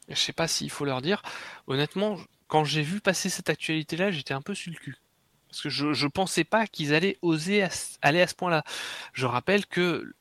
[0.08, 1.22] je sais pas s'il faut leur dire.
[1.66, 4.96] Honnêtement, quand j'ai vu passer cette actualité-là, j'étais un peu sur le cul.
[5.48, 7.68] Parce que je, je pensais pas qu'ils allaient oser à
[8.02, 8.64] aller à ce point-là.
[9.12, 10.14] Je rappelle que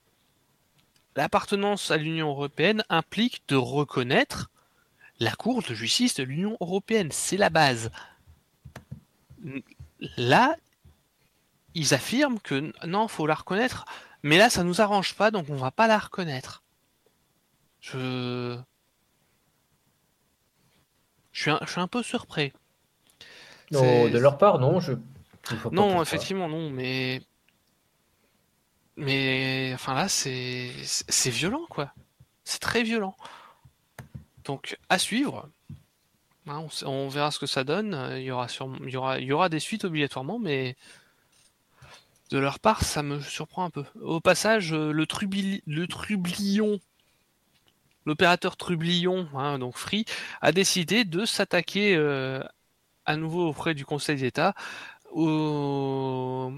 [1.16, 4.50] l'appartenance à l'Union européenne implique de reconnaître
[5.20, 7.10] la Cour de justice de l'Union européenne.
[7.12, 7.92] C'est la base.
[10.18, 10.56] Là,
[11.76, 13.86] ils affirment que non, faut la reconnaître,
[14.24, 16.64] mais là, ça nous arrange pas, donc on va pas la reconnaître.
[17.82, 18.58] Je.
[21.34, 22.54] Je suis un, je suis un peu surpris.
[23.72, 24.94] Non, de leur part, non, je.
[24.94, 27.22] pas Non, effectivement, non, mais.
[28.96, 29.72] Mais.
[29.74, 30.72] Enfin là, c'est.
[31.30, 31.94] violent, quoi.
[32.46, 33.16] C'est très violent.
[34.46, 35.50] Donc, à suivre.
[36.48, 38.16] Hein, on, verra ce que ça donne.
[38.18, 38.48] Il y aura,
[38.82, 40.78] il y aura, il y aura des suites obligatoirement, mais.
[42.32, 43.84] De leur part, ça me surprend un peu.
[44.02, 46.80] Au passage, euh, le, Trublion,
[48.06, 50.06] l'opérateur Trublion, hein, donc Free,
[50.42, 52.42] a décidé de s'attaquer euh,
[53.06, 54.54] à nouveau auprès du Conseil d'État
[55.12, 56.52] au-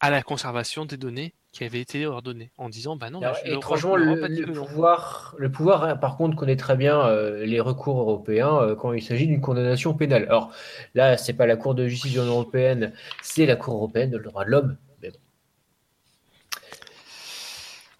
[0.00, 3.40] à la conservation des données qui avaient été ordonnées, en disant bah non, Alors, bah,
[3.44, 7.60] je- étrangement, le, le pouvoir, le pouvoir, hein, par contre, connaît très bien euh, les
[7.60, 10.22] recours européens euh, quand il s'agit d'une condamnation pénale.
[10.24, 10.52] Alors
[10.94, 14.18] là, c'est pas la Cour de justice de l'Union européenne, c'est la Cour européenne de
[14.18, 14.76] droits de l'homme.
[15.02, 15.18] Mais bon.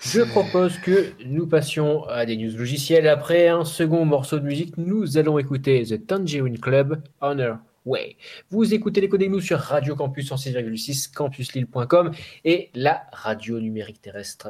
[0.02, 3.06] Je propose que nous passions à des news logicielles.
[3.06, 8.16] Après un second morceau de musique, nous allons écouter The Tangerine Club Honor Way.
[8.48, 12.12] Vous écoutez les codes nous sur Radio Campus en 6,6, campuslille.com
[12.46, 14.48] et la radio numérique terrestre.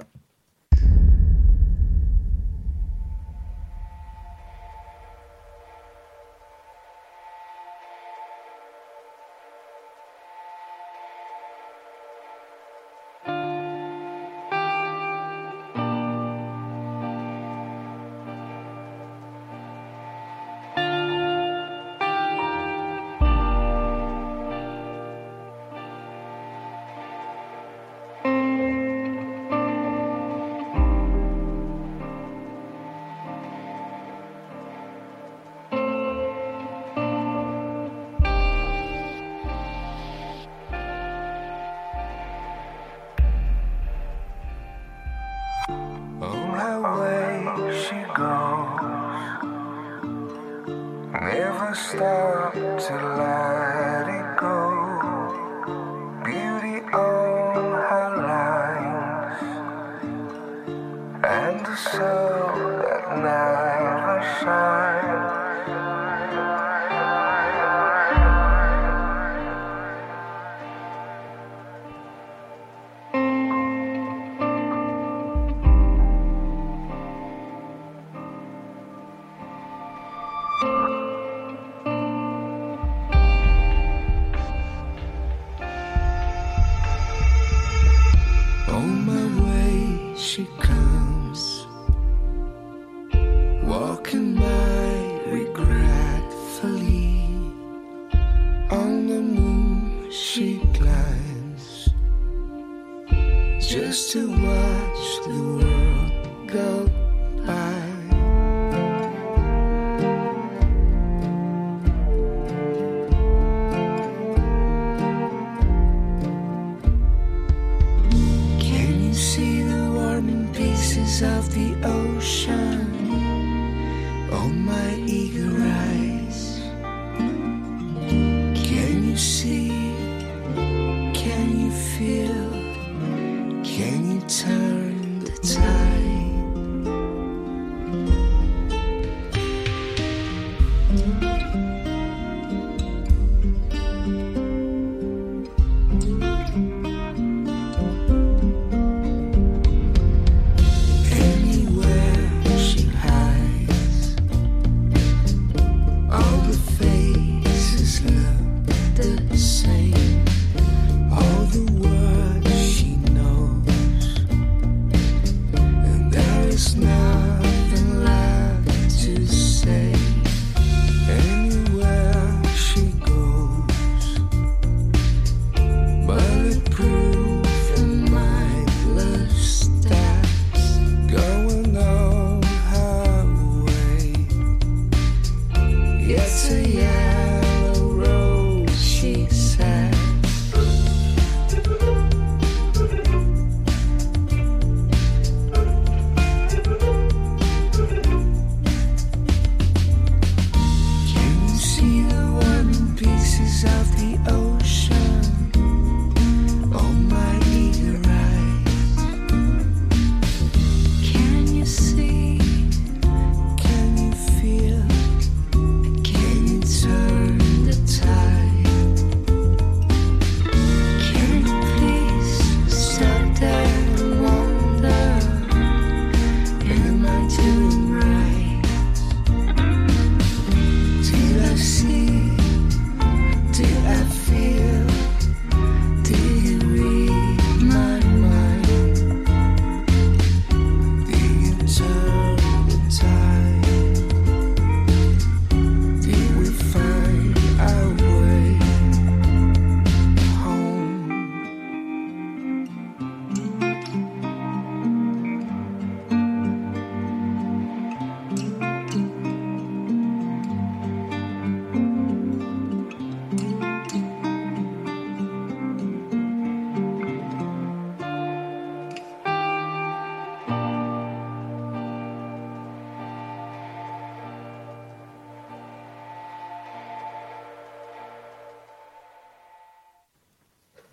[51.80, 52.69] した。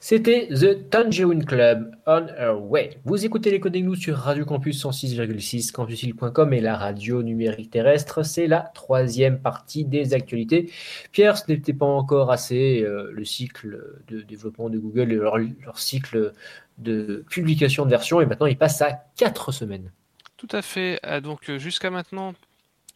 [0.09, 3.01] C'était The Tangerine Club on Our Way.
[3.03, 8.23] Vous écoutez les Coding Nous sur Radio Campus 106,6 campusil.com et la radio numérique terrestre.
[8.23, 10.71] C'est la troisième partie des actualités.
[11.11, 15.77] Pierre, ce n'était pas encore assez euh, le cycle de développement de Google et leur,
[15.77, 16.31] cycle
[16.77, 19.91] de publication de versions et maintenant il passe à quatre semaines.
[20.37, 21.01] Tout à fait.
[21.05, 22.33] Euh, Donc euh, jusqu'à maintenant,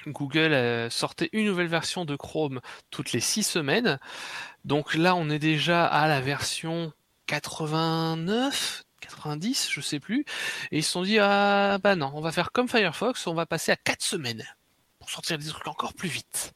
[0.07, 3.99] Google sortait une nouvelle version de Chrome toutes les six semaines.
[4.63, 6.93] Donc là, on est déjà à la version
[7.27, 10.25] 89, 90, je sais plus.
[10.71, 13.45] Et ils se sont dit ah bah non, on va faire comme Firefox, on va
[13.45, 14.45] passer à quatre semaines
[14.99, 16.53] pour sortir des trucs encore plus vite.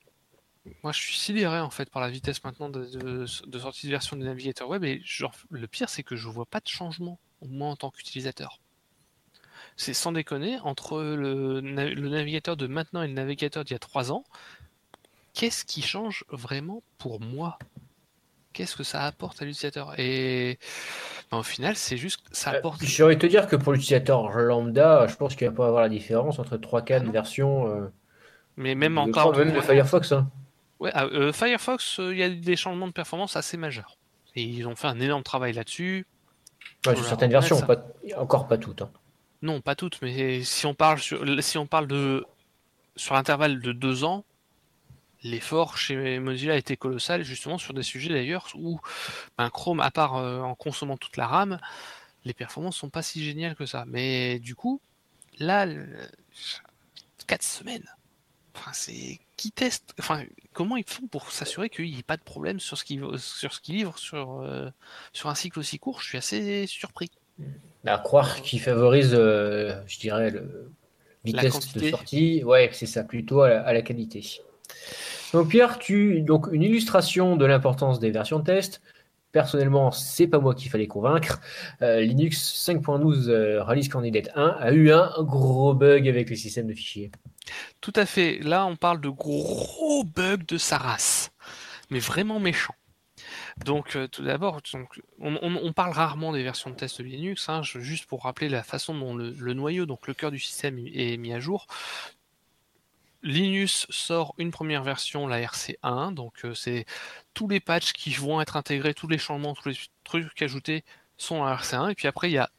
[0.84, 4.24] Moi, je suis sidéré en fait par la vitesse maintenant de, sortie de version du
[4.24, 4.84] navigateur web.
[4.84, 7.92] Et genre, le pire, c'est que je vois pas de changement, au moins en tant
[7.92, 8.60] qu'utilisateur.
[9.78, 13.80] C'est sans déconner, entre le, le navigateur de maintenant et le navigateur d'il y a
[13.80, 14.24] trois ans,
[15.34, 17.60] qu'est-ce qui change vraiment pour moi?
[18.56, 20.58] Qu'est-ce que ça apporte à l'utilisateur Et
[21.30, 22.82] ben, au final, c'est juste que ça Euh, apporte.
[22.82, 25.90] Envie de te dire que pour l'utilisateur lambda, je pense qu'il va pas avoir la
[25.90, 27.68] différence entre 3-4 Ah versions.
[27.68, 27.92] euh,
[28.56, 29.36] Mais même de encore.
[29.36, 30.14] Même de Firefox.
[30.14, 30.30] hein.
[30.80, 33.98] Ouais, ah, euh, Firefox, euh, il y a des changements de performance assez majeurs.
[34.38, 36.06] Et ils ont fait un énorme travail là-dessus.
[36.88, 38.82] Ouais, sur certaines versions, pas- encore pas toutes.
[38.84, 38.90] hein.
[39.42, 42.26] Non, pas toutes, mais si on parle sur, si on parle de
[42.96, 44.24] sur l'intervalle de deux ans,
[45.26, 48.80] l'effort chez Mozilla a été colossal, justement sur des sujets d'ailleurs où
[49.38, 51.60] ben, Chrome, à part euh, en consommant toute la RAM,
[52.26, 53.86] les performances sont pas si géniales que ça.
[53.88, 54.80] Mais du coup,
[55.40, 55.88] là, le-
[57.28, 57.90] quatre semaines.
[58.56, 59.94] Enfin, c'est qui teste.
[60.00, 63.04] Enfin, comment ils font pour s'assurer qu'il n'y ait pas de problème sur ce qu'ils
[63.18, 64.70] sur ce qu'ils livrent sur euh,
[65.12, 66.02] sur un cycle aussi court?
[66.02, 67.12] Je suis assez surpris.
[67.86, 70.72] À croire qu'il favorise, euh, je dirais, le
[71.26, 72.44] vitesse de sortie.
[72.44, 74.42] Ouais, c'est ça, plutôt à la, à la qualité.
[75.36, 78.82] Donc Pierre, tu donc une illustration de l'importance des versions de test.
[79.34, 81.42] Personnellement, c'est pas moi qu'il fallait convaincre.
[81.82, 86.68] Euh, Linux 5.12 euh, Release Candidate 1 a eu un gros bug avec le système
[86.68, 87.12] de fichiers.
[87.82, 88.40] Tout à fait.
[88.40, 91.32] Là, on parle de gros bugs de sa race,
[91.90, 92.76] mais vraiment méchants.
[93.66, 94.62] Donc, euh, tout d'abord,
[95.20, 98.98] on, parle rarement des versions de test de Linux, hein, juste pour rappeler la façon
[98.98, 101.68] dont le, le noyau, donc le cœur du système, est mis à jour.
[103.26, 106.86] Linux sort une première version, la RC1, donc euh, c'est
[107.34, 110.84] tous les patchs qui vont être intégrés, tous les changements, tous les trucs ajoutés
[111.18, 112.52] sont dans la RC1, et puis après il y a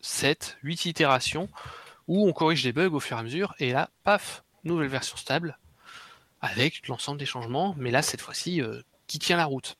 [0.00, 1.50] 7, 8 itérations
[2.08, 5.18] où on corrige les bugs au fur et à mesure, et là, paf, nouvelle version
[5.18, 5.58] stable,
[6.40, 9.76] avec l'ensemble des changements, mais là, cette fois-ci, euh, qui tient la route.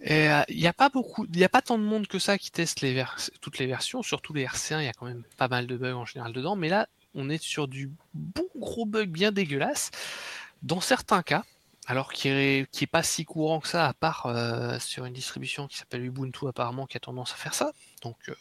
[0.00, 2.50] Il n'y a pas beaucoup, il n'y a pas tant de monde que ça qui
[2.50, 2.84] teste
[3.40, 5.94] toutes les versions, surtout les RC1, il y a quand même pas mal de bugs
[5.94, 6.86] en général dedans, mais là,
[7.16, 9.90] on est sur du bon gros bug bien dégueulasse.
[10.62, 11.44] Dans certains cas,
[11.86, 15.76] alors qui est, pas si courant que ça, à part euh, sur une distribution qui
[15.76, 18.34] s'appelle Ubuntu apparemment, qui a tendance à faire ça, donc euh,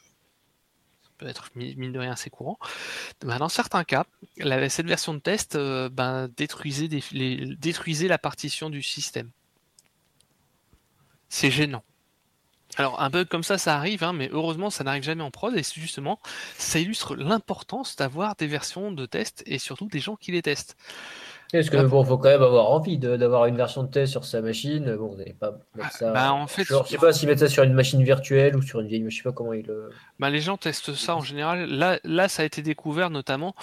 [1.03, 2.57] ça peut être mi- mine de rien assez courant.
[3.21, 4.05] Ben, dans certains cas,
[4.37, 9.29] la- cette version de test euh, ben, détruisait la partition du système.
[11.29, 11.83] C'est gênant.
[12.77, 15.55] Alors un bug comme ça, ça arrive, hein, mais heureusement ça n'arrive jamais en prod,
[15.55, 16.19] et justement,
[16.57, 20.75] ça illustre l'importance d'avoir des versions de test et surtout des gens qui les testent.
[21.51, 24.41] Parce que bon, faut quand même avoir envie d'avoir une version de test sur sa
[24.41, 24.95] machine.
[24.95, 26.11] Bon, vous n'allez pas mettre Ah, ça.
[26.11, 28.61] bah, en fait, Genre, je sais pas s'ils mettent ça sur une machine virtuelle ou
[28.63, 29.89] sur une vieille, je sais pas comment ils le.
[30.19, 31.69] Ben, les gens testent ça en général.
[31.69, 33.55] Là, là, ça a été découvert notamment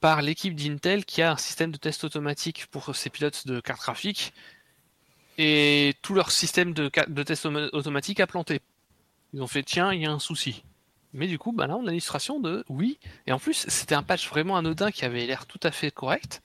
[0.00, 3.80] par l'équipe d'Intel qui a un système de test automatique pour ses pilotes de cartes
[3.80, 4.32] graphiques.
[5.40, 8.60] Et tout leur système de, de test auto- automatique a planté.
[9.32, 10.64] Ils ont fait tiens, il y a un souci.
[11.14, 12.98] Mais du coup, bah là, on a l'illustration de oui.
[13.26, 16.42] Et en plus, c'était un patch vraiment anodin qui avait l'air tout à fait correct,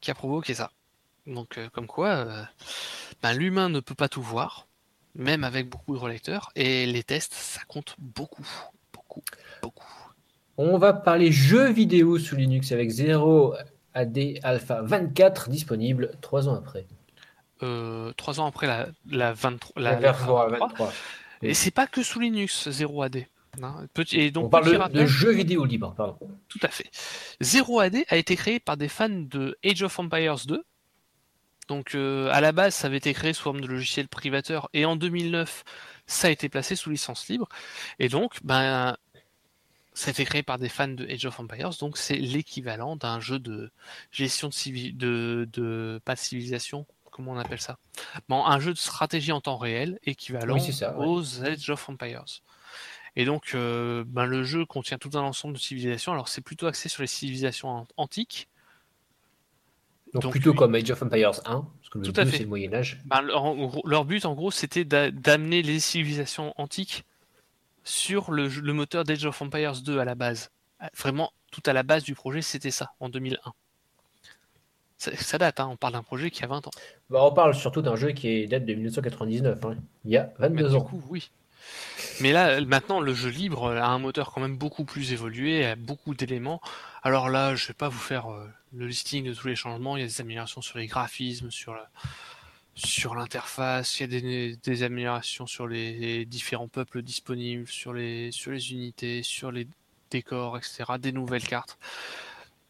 [0.00, 0.72] qui a provoqué ça.
[1.26, 2.42] Donc, euh, comme quoi, euh,
[3.22, 4.66] ben, l'humain ne peut pas tout voir,
[5.14, 8.46] même avec beaucoup de relecteurs, et les tests, ça compte beaucoup,
[8.92, 9.22] beaucoup,
[9.62, 9.86] beaucoup.
[10.58, 13.54] On va parler jeux vidéo sous Linux avec 0
[13.94, 16.86] AD Alpha 24 disponible trois ans après.
[17.62, 20.68] Euh, trois ans après la, la 23, la, La la version 23.
[20.68, 20.92] 23.
[21.42, 23.26] Et c'est pas que sous Linux, 0AD.
[23.62, 23.86] hein.
[23.94, 26.18] Petit, et donc, On parle de, rappel- de jeux vidéo libres, pardon.
[26.48, 26.90] Tout à fait.
[27.40, 30.64] 0AD a été créé par des fans de Age of Empires 2.
[31.68, 34.84] Donc euh, à la base, ça avait été créé sous forme de logiciel privateur et
[34.84, 35.64] en 2009,
[36.06, 37.48] ça a été placé sous licence libre.
[37.98, 38.96] Et donc, ben,
[39.94, 41.70] ça a été créé par des fans de Age of Empires.
[41.80, 43.70] Donc c'est l'équivalent d'un jeu de
[44.10, 46.84] gestion de, de, de pas de civilisation.
[47.14, 47.78] Comment on appelle ça
[48.28, 51.06] Bon, un jeu de stratégie en temps réel équivalent Oui, ça, ouais.
[51.06, 52.24] aux Age of Empires.
[53.14, 56.10] Et donc, euh, ben, le jeu contient tout un ensemble de civilisations.
[56.10, 58.48] Alors, c'est plutôt axé sur les civilisations an- antiques.
[60.12, 62.36] Donc, Donc, plutôt comme Age of Empires 1, parce que le Tout à 2 fait.
[62.38, 63.00] c'est le Moyen-Âge.
[63.04, 67.04] Ben, leur, but, en gros, c'était d'a- d'amener les civilisations antiques
[67.84, 70.50] sur le, le moteur d'Age of Empires 2 à la base.
[70.80, 73.52] Ah, Vraiment, tout à la base du projet, c'était ça, en 2001.
[75.16, 76.70] Ça, date, hein, on parle d'un projet qui a 20 ans.
[77.10, 80.32] Bah, on parle surtout d'un jeu qui est- date de 1999, hein, il y a
[80.38, 80.80] Mais 22 du ans.
[80.82, 81.30] coup, oui.
[82.20, 85.76] Mais là, maintenant, le jeu libre a un moteur quand même beaucoup plus évolué, a
[85.76, 86.60] beaucoup d'éléments.
[87.02, 89.96] Alors là, je vais pas vous faire euh, le listing de tous les changements.
[89.96, 91.88] Il y a des améliorations sur les graphismes, sur la-
[92.74, 93.98] sur l'interface.
[93.98, 98.72] Il y a des, des améliorations sur les différents peuples disponibles, sur les sur les
[98.72, 99.66] unités, sur les
[100.10, 100.84] décors, etc.
[100.98, 101.78] Des nouvelles cartes.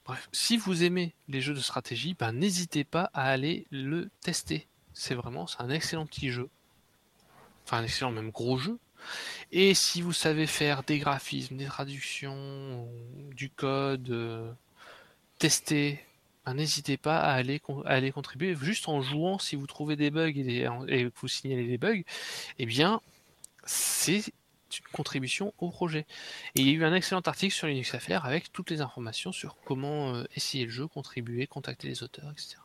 [0.05, 4.67] Bref, si vous aimez les jeux de stratégie, ben n'hésitez pas à aller le tester.
[4.93, 6.51] C'est vraiment, c'est un excellent petit jeu
[7.65, 8.79] enfin un excellent même gros jeu.
[9.53, 12.89] Et si vous savez faire des graphismes, des traductions,
[13.35, 14.51] du code, euh,
[15.39, 16.01] tester,
[16.47, 17.61] ben, n'hésitez pas à aller,
[18.11, 18.55] contribuer.
[18.57, 22.03] Juste en jouant, si vous trouvez des bugs et, et que vous signalez des bugs,
[22.59, 23.01] eh bien,
[23.65, 24.33] c'est
[24.79, 26.07] une contribution au projet.
[26.57, 29.33] Et il y a eu un excellent article sur Linux Affaires avec toutes les informations
[29.33, 32.57] sur comment euh, essayer le jeu, contribuer, contacter les auteurs, etc.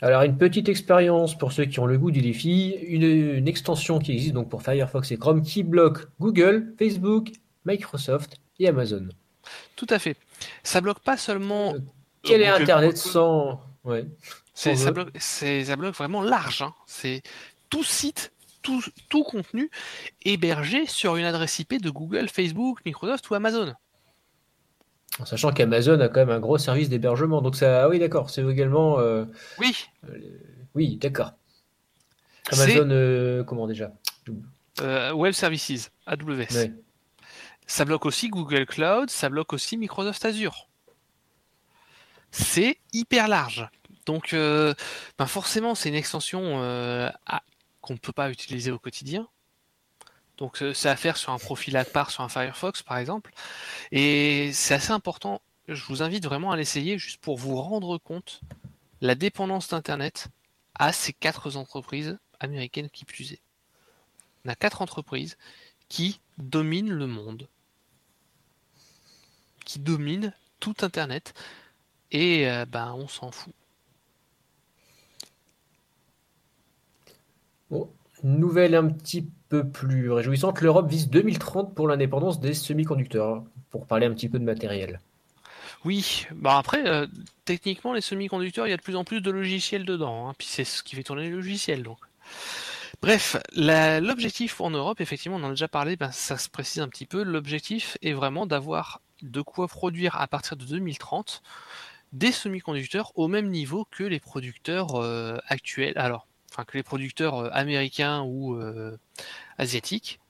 [0.00, 3.98] Alors, une petite expérience pour ceux qui ont le goût du défi, une, une extension
[3.98, 7.30] qui existe donc pour Firefox et Chrome qui bloque Google, Facebook,
[7.64, 9.08] Microsoft et Amazon.
[9.74, 10.16] Tout à fait.
[10.62, 11.74] Ça bloque pas seulement.
[11.74, 11.78] Euh,
[12.22, 13.60] Quel est Internet sans...
[13.84, 14.04] Ouais.
[14.54, 16.62] C'est, sans ça, eux bloque, c'est- ça bloque vraiment large.
[16.62, 16.74] hein.
[16.86, 17.22] C'est
[17.70, 18.32] tout site,
[18.68, 19.70] tout, tout contenu
[20.24, 23.72] hébergé sur une adresse IP de Google, Facebook, Microsoft ou Amazon.
[25.18, 27.40] En sachant qu'Amazon a quand même un gros service d'hébergement.
[27.40, 28.98] Donc ça, ah oui, d'accord, c'est également...
[29.00, 29.24] euh,
[29.58, 29.74] Oui,
[30.74, 31.32] Oui, d'accord.
[32.52, 33.90] Amazon, euh, comment déjà?
[34.80, 36.54] Euh, Web Services, AWS.
[36.54, 36.72] Ouais.
[37.66, 40.68] Ça bloque aussi Google Cloud, ça bloque aussi Microsoft Azure.
[42.30, 43.66] C'est hyper large.
[44.06, 44.72] Donc, euh,
[45.18, 47.42] ben forcément, c'est une extension euh, à-
[47.88, 49.26] qu'on ne peut pas utiliser au quotidien.
[50.36, 53.32] Donc, euh, c'est à faire sur un profil à part, sur un Firefox, par exemple.
[53.92, 55.40] Et c'est assez important.
[55.68, 58.42] Je vous invite vraiment à l'essayer juste pour vous rendre compte
[59.00, 60.28] la dépendance d'Internet
[60.74, 63.40] à ces quatre entreprises américaines qui plus est.
[64.44, 65.38] On a quatre entreprises
[65.88, 67.48] qui dominent le monde,
[69.64, 71.32] qui dominent tout Internet,
[72.10, 73.54] et euh, ben on s'en fout.
[77.70, 77.90] Bon,
[78.22, 84.06] nouvelle un petit peu plus réjouissante, l'Europe vise 2030 pour l'indépendance des semi-conducteurs, pour parler
[84.06, 85.00] un petit peu de matériel.
[85.84, 87.06] Oui, bah après, euh,
[87.44, 90.46] techniquement, les semi-conducteurs, il y a de plus en plus de logiciels dedans, hein, puis
[90.48, 91.98] c'est ce qui fait tourner les logiciels, donc.
[93.00, 96.88] Bref, l'objectif en Europe, effectivement, on en a déjà parlé, ben, ça se précise un
[96.88, 101.42] petit peu, l'objectif est vraiment d'avoir de quoi produire à partir de 2030
[102.12, 106.27] des semi-conducteurs au même niveau que les producteurs euh, actuels, alors,
[106.64, 108.96] que les producteurs euh, américains ou euh,
[109.58, 110.20] asiatiques,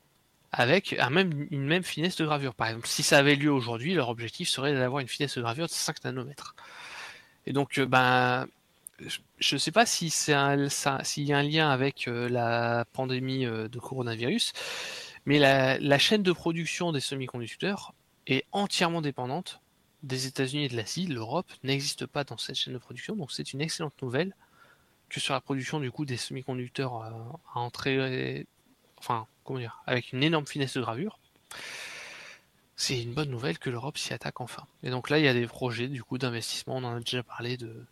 [0.53, 2.55] avec un même, une même finesse de gravure.
[2.55, 5.67] Par exemple, si ça avait lieu aujourd'hui, leur objectif serait d'avoir une finesse de gravure
[5.67, 6.55] de 5 nanomètres.
[7.47, 8.47] Et donc, euh, ben,
[9.39, 10.35] je ne sais pas si c'est
[11.05, 14.53] s'il y a un lien avec la pandémie de coronavirus,
[15.25, 17.95] mais la, la chaîne de production des semi-conducteurs
[18.27, 19.61] est entièrement dépendante
[20.03, 21.07] des États-Unis et de l'Asie.
[21.07, 24.35] L'Europe n'existe pas dans cette chaîne de production, donc c'est une excellente nouvelle
[25.09, 27.09] que sur la production du coup des semi-conducteurs à,
[27.55, 28.47] à entrer,
[28.99, 31.19] enfin comment dire, avec une énorme finesse de gravure.
[32.77, 34.65] C'est une bonne nouvelle que l'Europe s'y attaque enfin.
[34.83, 36.77] Et donc là, il y a des projets du coup d'investissement.
[36.77, 37.85] On en a déjà parlé de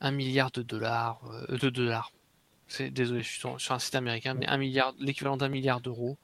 [0.00, 2.12] 1 milliard de dollars, euh, de dollars,
[2.68, 6.16] C'est désolé, je suis sur, un site américain, mais un milliard, l'équivalent d'un milliard d'euros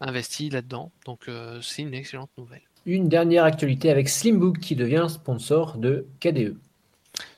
[0.00, 0.90] investi là-dedans.
[1.06, 2.62] Donc euh, c'est une excellente nouvelle.
[2.86, 6.06] Une dernière actualité avec Slimbook qui devient sponsor de.
[6.20, 6.58] KDE.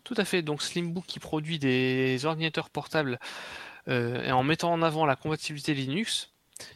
[0.05, 0.43] Tout à fait.
[0.43, 3.19] Donc Slimbook qui produit des ordinateurs portables
[3.89, 6.31] euh, et en mettant en avant la compatibilité Linux,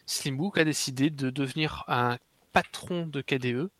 [0.07, 2.18] Slimbook a décidé de devenir un
[2.53, 3.70] patron de KDE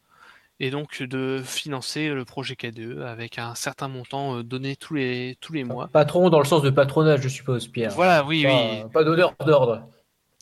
[0.61, 5.37] et donc de financer le projet KDE avec un certain montant euh, donné tous les,
[5.41, 5.89] tous les mois.
[5.89, 7.93] Patron dans le sens de patronage, je suppose, Pierre.
[7.93, 8.83] Voilà, oui, oui.
[8.83, 9.89] Pas, pas d'honneur d'ordre.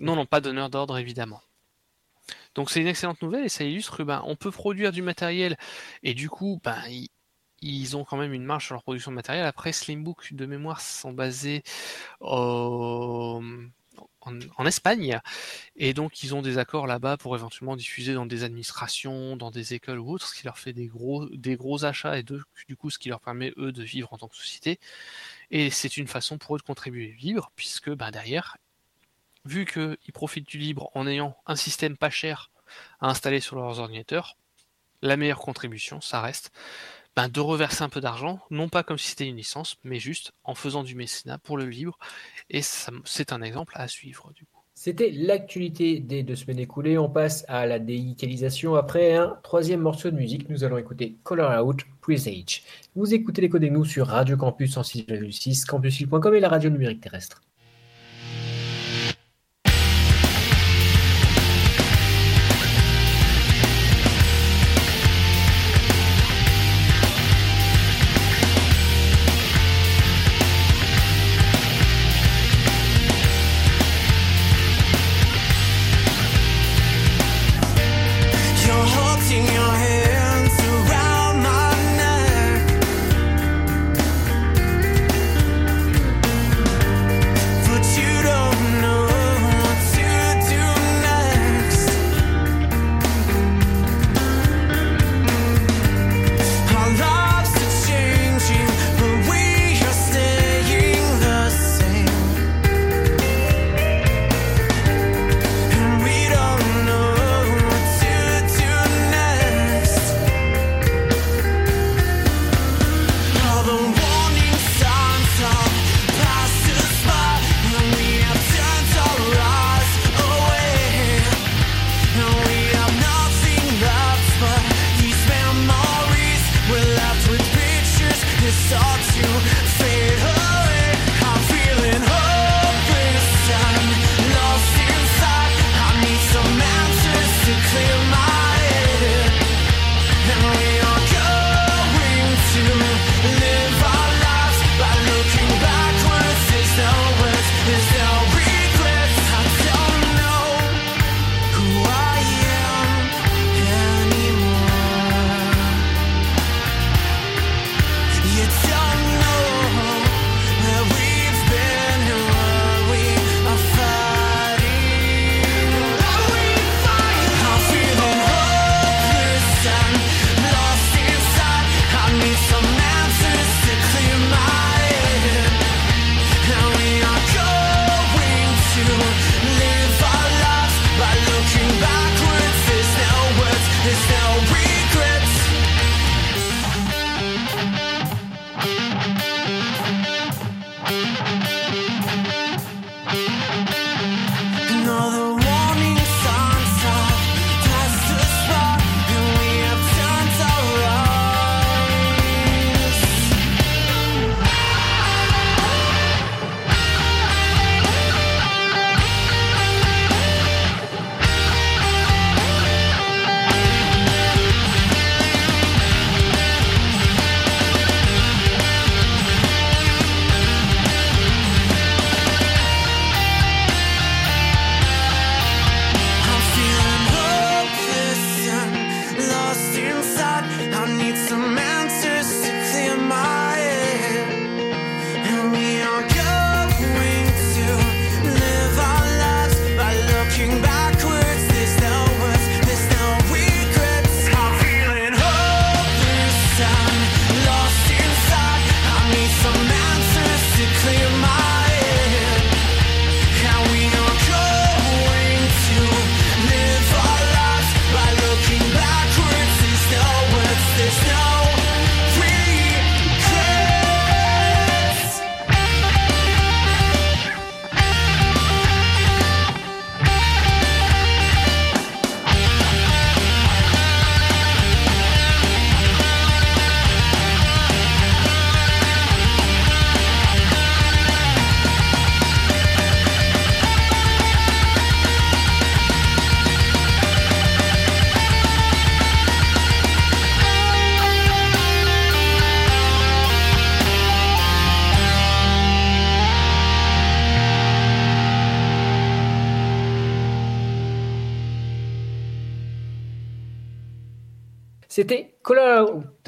[0.01, 1.41] Non, non, pas d'honneur d'ordre, évidemment.
[2.55, 5.57] Donc c'est une excellente nouvelle et ça illustre que ben, on peut produire du matériel
[6.03, 6.77] et du coup, ben,
[7.63, 9.45] ils ont quand même une marge sur leur production de matériel.
[9.47, 11.63] Après, Slimbook de mémoire sont basés
[12.21, 13.43] en,
[14.67, 15.21] Espagne
[15.77, 19.73] et donc ils ont des accords là-bas pour éventuellement diffuser dans des administrations, dans des
[19.73, 22.91] écoles ou autres, ce qui leur fait des gros, des gros achats et du coup
[22.91, 24.79] ce qui leur permet eux de vivre en tant que société.
[25.51, 28.59] Et c'est une façon pour eux de contribuer libre puisque ben, derrière
[29.47, 32.51] vu qu'ils profitent du libre en ayant un système pas cher
[33.01, 34.37] à installer sur leurs ordinateurs,
[35.03, 36.53] la meilleure contribution, ça reste
[37.19, 40.31] ben, de reverser un peu d'argent, non pas comme si c'était une licence, mais juste
[40.45, 41.99] en faisant du mécénat pour le libre.
[42.49, 44.63] Et c'est un exemple à suivre du coup.
[44.73, 46.97] C'était l'actualité des deux semaines écoulées.
[46.97, 48.77] On passe à la déicalisation.
[48.77, 52.63] Après un troisième morceau de musique, nous allons écouter Color Out Presage.
[52.95, 57.01] Vous écoutez les codes nous sur Radio Campus en 6,6, campusil.com et la radio numérique
[57.01, 57.41] terrestre.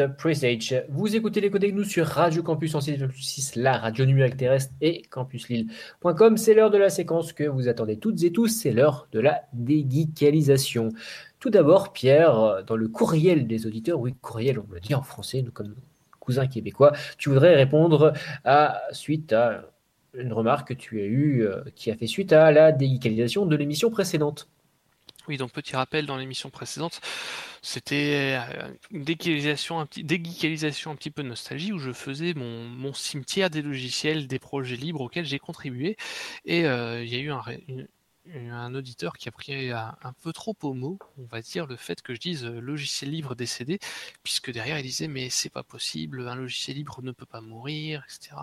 [0.08, 0.82] Presage.
[0.88, 6.36] Vous écoutez les avec nous sur Radio Campus 6, la radio numérique terrestre et campuslille.com.
[6.36, 8.48] C'est l'heure de la séquence que vous attendez toutes et tous.
[8.48, 10.90] C'est l'heure de la déguicalisation.
[11.38, 15.42] Tout d'abord, Pierre, dans le courriel des auditeurs, oui, courriel, on le dit en français,
[15.42, 15.74] nous comme
[16.18, 18.12] cousins québécois, tu voudrais répondre
[18.44, 19.64] à suite à
[20.14, 23.56] une remarque que tu as eue euh, qui a fait suite à la déguicalisation de
[23.56, 24.48] l'émission précédente.
[25.28, 27.00] Oui, donc petit rappel dans l'émission précédente,
[27.62, 32.34] c'était euh, une déguicalisation un, petit, déguicalisation un petit peu de nostalgie où je faisais
[32.34, 35.96] mon, mon cimetière des logiciels, des projets libres auxquels j'ai contribué.
[36.44, 37.86] Et euh, il y a eu un, une,
[38.50, 41.76] un auditeur qui a pris un, un, peu trop au mot, on va dire, le
[41.76, 43.78] fait que je dise euh, logiciel libre décédé,
[44.22, 48.02] puisque derrière il disait mais c'est pas possible, un logiciel libre ne peut pas mourir,
[48.06, 48.36] etc.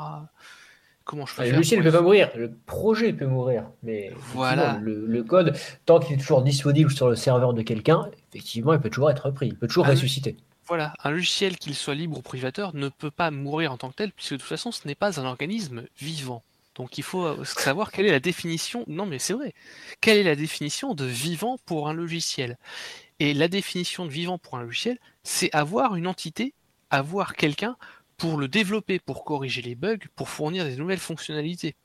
[1.05, 4.77] Comment je peux le logiciel ne peut pas mourir, le projet peut mourir, mais Voilà.
[4.81, 8.89] le code, tant qu'il est toujours disponible sur le serveur de quelqu'un, effectivement, il peut
[8.89, 9.95] toujours être repris, il peut toujours Ah oui.
[9.95, 10.37] ressusciter.
[10.67, 13.95] Voilà, un logiciel, qu'il soit libre ou privateur, ne peut pas mourir en tant que
[13.95, 16.43] tel, puisque de toute façon, ce n'est pas un organisme vivant.
[16.75, 18.83] Donc il faut euh, savoir quelle est la définition.
[18.87, 19.53] Non, mais c'est vrai.
[20.01, 22.57] Quelle est la définition de vivant pour un logiciel?
[23.19, 26.53] Et la définition de vivant pour un logiciel, c'est avoir une entité,
[26.91, 27.77] avoir quelqu'un
[28.17, 31.75] pour le développer, pour corriger les bugs, pour fournir des nouvelles fonctionnalités.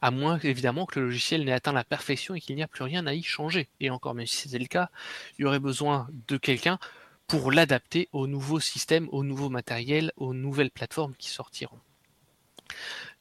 [0.00, 2.84] À moins évidemment que le logiciel n'ait atteint la perfection et qu'il n'y a plus
[2.84, 3.68] rien à y changer.
[3.80, 4.90] Et encore, même si c'était le cas,
[5.38, 6.78] il y aurait besoin de quelqu'un
[7.26, 11.80] pour l'adapter aux nouveaux systèmes, aux nouveaux matériels, aux nouvelles plateformes qui sortiront.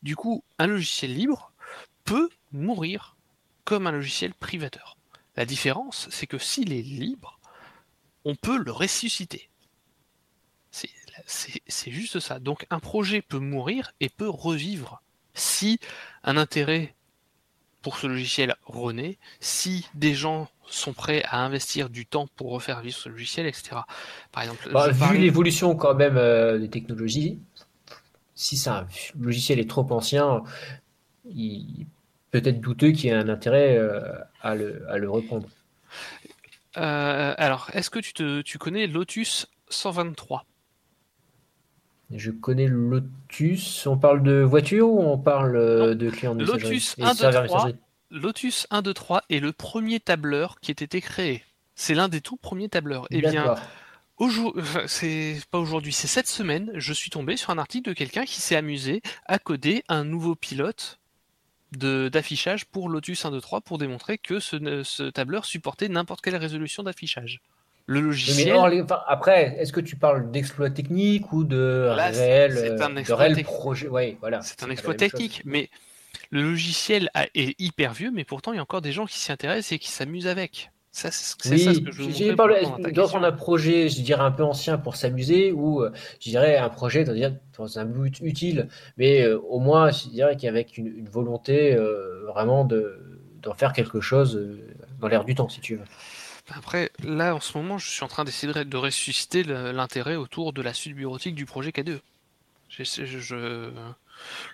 [0.04, 1.52] Du coup, un logiciel libre
[2.06, 3.16] peut mourir
[3.66, 4.98] comme un logiciel privateur.
[5.36, 7.40] La différence, c'est que s'il est libre,
[8.24, 9.50] on peut le ressusciter.
[11.26, 12.40] C'est juste ça.
[12.40, 15.02] Donc un projet peut mourir et peut revivre
[15.38, 15.80] si
[16.24, 16.94] un intérêt
[17.82, 22.82] pour ce logiciel renaît, si des gens sont prêts à investir du temps pour refaire
[22.82, 23.78] vivre ce logiciel, etc.
[24.34, 27.40] Par exemple, Bah, vu parlais- l'évolution quand même euh, des technologies,
[28.36, 28.86] si c'est un
[29.18, 30.44] logiciel est trop ancien,
[31.30, 31.86] il
[32.32, 34.02] peut être douteux qu'il y ait un intérêt euh,
[34.42, 35.48] à, le, à le reprendre.
[36.78, 40.46] Euh, alors, est-ce que tu, te, tu connais Lotus 123
[42.12, 46.96] Je connais Lotus, on parle de voiture ou on parle euh, de client de Lotus
[47.02, 47.70] 1, 2, 3.
[48.12, 51.44] Lotus 1, 2, 3 est le premier tableur qui ait été créé.
[51.76, 53.08] C'est l'un des tout premiers tableurs.
[53.12, 53.60] Eh bien, D'accord.
[54.18, 57.94] Aujourd- enfin, c'est pas aujourd'hui, c'est cette semaine, je suis tombé sur un article de
[57.94, 61.00] quelqu'un qui s'est amusé à coder un nouveau pilote
[61.74, 67.42] d'affichage pour Lotus 1.2.3 pour démontrer que ce tableur supportait n'importe quelle résolution d'affichage.
[67.88, 71.88] Le mais logiciel, hors les- enfin, après, est-ce que tu parles d'exploit technique ou de
[71.90, 73.88] Là, réel, c'est euh, un de exploit réel tec- projet?
[73.88, 74.48] Ouais, voilà.
[74.48, 75.70] c'est un exploit technique, mais
[76.32, 79.20] le logiciel a- est hyper vieux, mais pourtant il y a encore des gens qui
[79.20, 80.72] s'y intéressent et qui s'amusent avec.
[80.92, 82.56] Ça, c'est c'est Oui, ça ce que je veux parlé
[82.94, 83.24] dans question.
[83.24, 87.04] un projet, je dirais un peu ancien pour s'amuser, ou euh, je dirais un projet
[87.06, 87.14] dans,
[87.58, 88.68] dans un but utile,
[88.98, 93.00] mais euh, au moins, je dirais qu'avec une, une volonté euh, vraiment de
[93.42, 95.86] d'en faire quelque chose euh, dans l'air du temps, si tu veux.
[96.50, 100.62] Après, là, en ce moment, je suis en train d'essayer de, ressusciter l'intérêt autour de
[100.62, 102.00] la suite bureautique du projet K2.
[102.70, 103.72] J'essaie- Je, je-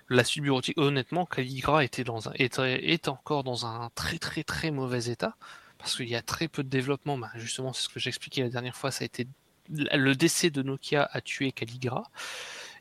[0.09, 4.43] La suite bureautique, honnêtement, Calligra était, dans un, est, est encore dans un très très
[4.43, 5.35] très mauvais état,
[5.77, 7.17] parce qu'il y a très peu de développement.
[7.17, 9.27] Bah, justement, c'est ce que j'expliquais la dernière fois, ça a été
[9.69, 12.03] le décès de Nokia a tué Calligra,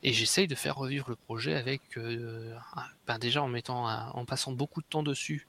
[0.02, 2.54] et j'essaye de faire revivre le projet avec, euh,
[3.06, 5.46] ben déjà en mettant, en passant beaucoup de temps dessus,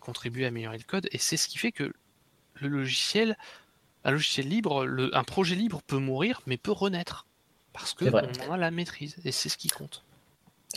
[0.00, 1.92] contribuer à améliorer le code, et c'est ce qui fait que
[2.60, 3.36] le logiciel,
[4.04, 7.26] un logiciel libre, le- un projet libre peut mourir, mais peut renaître.
[7.72, 8.28] Parce que C'est vrai.
[8.46, 10.04] on en a la maîtrise, et c'est ce qui compte.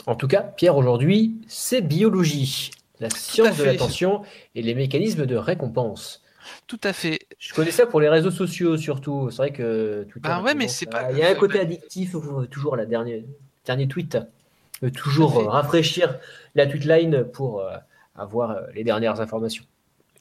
[0.06, 2.70] En tout cas, Pierre, aujourd'hui, c'est biologie,
[3.00, 4.22] la science de l'attention
[4.54, 6.22] et les mécanismes de récompense.
[6.66, 7.20] Tout à fait.
[7.38, 9.30] Je connais ça pour les réseaux sociaux surtout.
[9.30, 10.28] C'est vrai que Twitter.
[10.28, 13.22] Bah ouais, mais c'est pas- Il y a un côté addictif, euh, toujours la dernière
[13.64, 14.18] dernier tweet,
[14.82, 16.18] euh, toujours euh, rafraîchir
[16.56, 17.76] la tweetline pour euh,
[18.16, 19.64] avoir les dernières informations.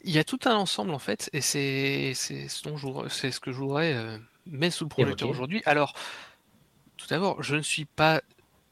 [0.04, 3.32] Il y a tout un ensemble en fait, et c'est ce, dont je voudrais- c'est
[3.32, 5.62] ce que je voudrais euh, mettre sous le projecteur aujourd'hui.
[5.66, 5.94] Alors,
[6.98, 8.22] tout d'abord, je ne suis pas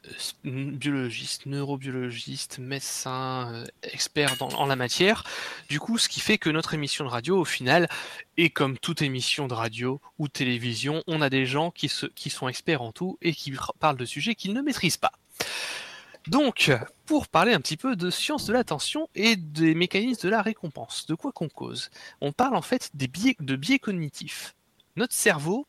[0.05, 0.11] euh,
[0.43, 5.23] biologiste, neurobiologiste, médecin, euh, expert dans, en la matière.
[5.67, 7.87] Du coup, ce qui fait que notre émission de radio, au final,
[8.37, 12.05] est comme toute émission de radio ou de télévision, on a des gens qui, se,
[12.07, 15.11] qui sont experts en tout et qui parlent de sujets qu'ils ne maîtrisent pas.
[16.29, 16.71] Donc,
[17.07, 21.07] pour parler un petit peu de science de l'attention et des mécanismes de la récompense,
[21.07, 21.89] de quoi qu'on cause
[22.21, 24.53] On parle en fait des biais, de biais cognitifs.
[24.95, 25.65] Notre cerveau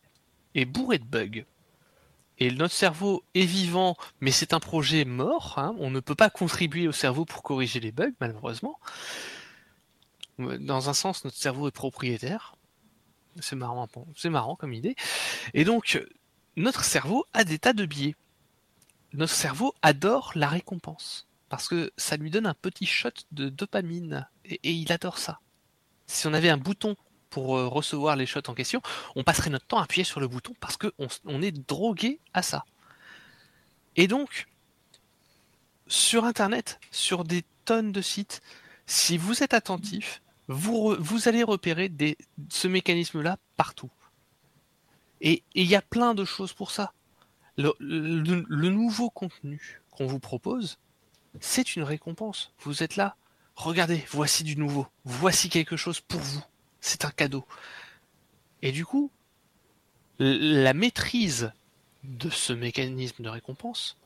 [0.54, 1.46] est bourré de bugs.
[2.38, 5.54] Et notre cerveau est vivant, mais c'est un projet mort.
[5.56, 5.74] hein.
[5.78, 8.78] On ne peut pas contribuer au cerveau pour corriger les bugs, malheureusement.
[10.38, 12.54] Dans un sens, notre cerveau est propriétaire.
[13.40, 14.94] C'est marrant, c'est marrant comme idée.
[15.54, 16.06] Et donc,
[16.56, 18.14] notre cerveau a des tas de biais.
[19.12, 24.26] Notre cerveau adore la récompense parce que ça lui donne un petit shot de dopamine
[24.44, 25.40] et, il adore ça.
[26.06, 26.96] Si on avait un bouton
[27.28, 28.80] pour euh, recevoir les shots en question,
[29.16, 32.42] on passerait notre temps à appuyer sur le bouton parce qu'on on est drogué à
[32.42, 32.64] ça.
[33.96, 34.46] Et donc,
[35.88, 38.40] sur Internet, sur des tonnes de sites,
[38.86, 40.96] si vous êtes attentif, vous,
[41.26, 41.92] allez repérer
[42.48, 43.90] ce mécanisme-là partout.
[45.20, 46.92] Et il y a plein de choses pour ça.
[47.57, 50.78] Le, nouveau contenu qu'on vous propose,
[51.40, 52.53] c'est une récompense.
[52.61, 53.16] Vous êtes là,
[53.55, 56.42] regardez, voici du nouveau, voici quelque chose pour vous.
[56.80, 57.44] C'est un cadeau.
[58.62, 59.11] Et du coup,
[60.18, 61.53] la maîtrise
[62.05, 63.96] de ce mécanisme de récompense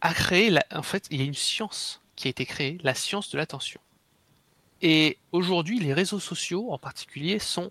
[0.00, 2.94] a créé, la- en fait, il y a une science qui a été créée, la
[2.94, 3.80] science de l'attention.
[4.82, 7.70] Et aujourd'hui, les réseaux sociaux en particulier sont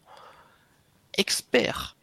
[1.17, 1.97] experts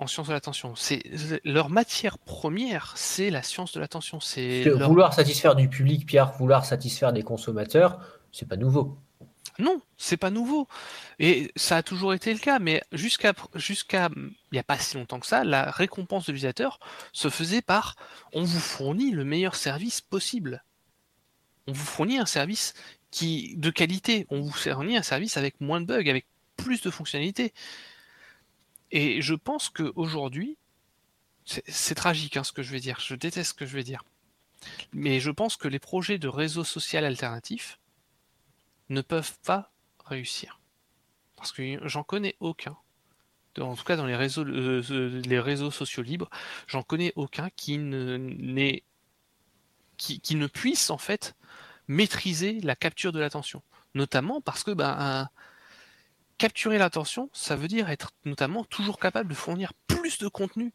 [0.00, 0.74] en science de l'attention.
[0.74, 1.02] C'est
[1.44, 4.18] leur matière première, c'est la science de l'attention.
[4.18, 8.00] C'est leur- Vouloir satisfaire du public, Pierre, vouloir satisfaire des consommateurs,
[8.32, 8.98] c'est pas nouveau.
[9.58, 10.68] Non, c'est pas nouveau.
[11.18, 14.96] Et ça a toujours été le cas, mais jusqu'à jusqu'à il n'y a pas si
[14.96, 16.80] longtemps que ça, la récompense de l'utilisateur
[17.12, 17.96] se faisait par
[18.32, 20.64] on vous fournit le meilleur service possible.
[21.66, 22.72] On vous fournit un service
[23.10, 26.26] qui de qualité, on vous fournit un service avec moins de bugs, avec
[26.56, 27.52] plus de fonctionnalités.
[28.90, 30.56] Et je pense qu'aujourd'hui,
[31.44, 34.04] c'est tragique hein, ce que je vais dire, je déteste ce que je vais dire.
[34.92, 37.78] Mais je pense que les projets de réseaux sociaux alternatifs
[38.88, 39.72] ne peuvent pas
[40.04, 40.60] réussir.
[41.36, 42.76] Parce que j'en connais aucun.
[43.58, 46.30] En tout cas, dans les réseaux, euh, euh, les réseaux sociaux libres,
[46.66, 48.78] j'en connais aucun qui ne,
[49.96, 51.34] qui, ne puisse en fait
[51.88, 53.62] maîtriser la capture de l'attention.
[53.94, 55.28] Notamment parce que ben,
[56.40, 60.72] capturer l'attention, ça veut dire être notamment toujours capable de fournir plus de contenu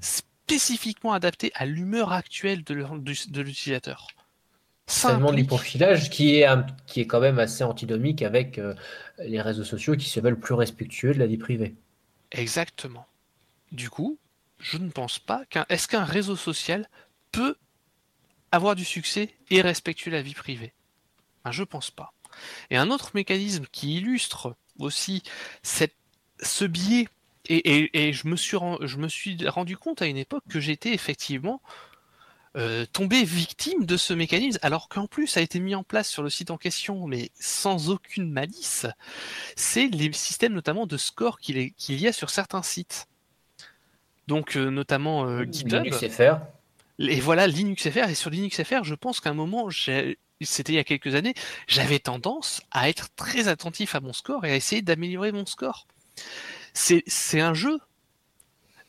[0.00, 4.08] spécifiquement adapté à l'humeur actuelle de du- l'utilisateur.
[4.86, 8.74] Ça demande implique- l'hyperfilage qui est, un- qui est quand même assez antinomique avec euh,
[9.20, 11.76] les réseaux sociaux qui se veulent plus respectueux de la vie privée.
[12.32, 13.06] Exactement.
[13.70, 14.18] Du coup,
[14.58, 15.66] je ne pense pas qu'un.
[15.68, 16.88] Est-ce qu'un réseau social
[17.30, 17.54] peut
[18.50, 20.72] avoir du succès et respectuer la vie privée?
[21.44, 22.12] Ben, Je pense pas.
[22.70, 25.22] Et un autre mécanisme qui illustre aussi
[25.62, 25.94] cette,
[26.42, 27.08] ce biais,
[27.46, 30.44] et, et- et je, me suis ren- je me suis rendu compte à une époque
[30.48, 31.60] que j'étais effectivement
[32.56, 36.08] euh, tombé victime de ce mécanisme, alors qu'en plus ça a été mis en place
[36.08, 38.86] sur le site en question, mais sans aucune malice,
[39.54, 43.06] c'est les systèmes notamment de score qu'il est- qu'il y a sur certains sites.
[44.26, 45.84] Donc euh, notamment euh, GitHub.
[45.84, 46.38] Linux FR.
[46.98, 48.08] Et voilà Linux FR.
[48.10, 51.14] Et sur Linux FR, je pense qu'à un moment, j'ai- c'était il y a quelques
[51.14, 51.34] années,
[51.66, 55.86] j'avais tendance à être très attentif à mon score et à essayer d'améliorer mon score.
[56.72, 57.78] C'est un jeu,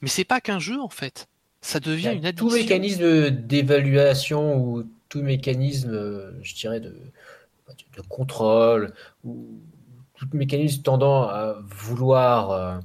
[0.02, 1.28] mais c'est pas qu'un jeu en fait.
[1.62, 2.50] Ça devient une addiction.
[2.50, 6.96] Tout mécanisme d'évaluation ou tout mécanisme, euh, je dirais, de,
[7.96, 8.94] de contrôle
[9.24, 9.60] ou
[10.16, 12.80] tout mécanisme tendant à vouloir, euh,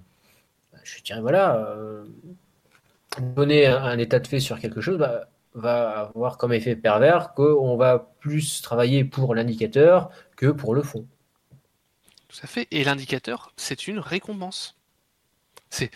[0.83, 2.05] je dirais, voilà, euh,
[3.37, 7.34] donner un, un état de fait sur quelque chose, bah, va avoir comme effet pervers
[7.34, 11.07] qu'on va plus travailler pour l'indicateur que pour le fond.
[12.28, 12.68] Tout à fait.
[12.70, 14.76] Et l'indicateur, c'est une récompense.
[15.70, 15.90] C'est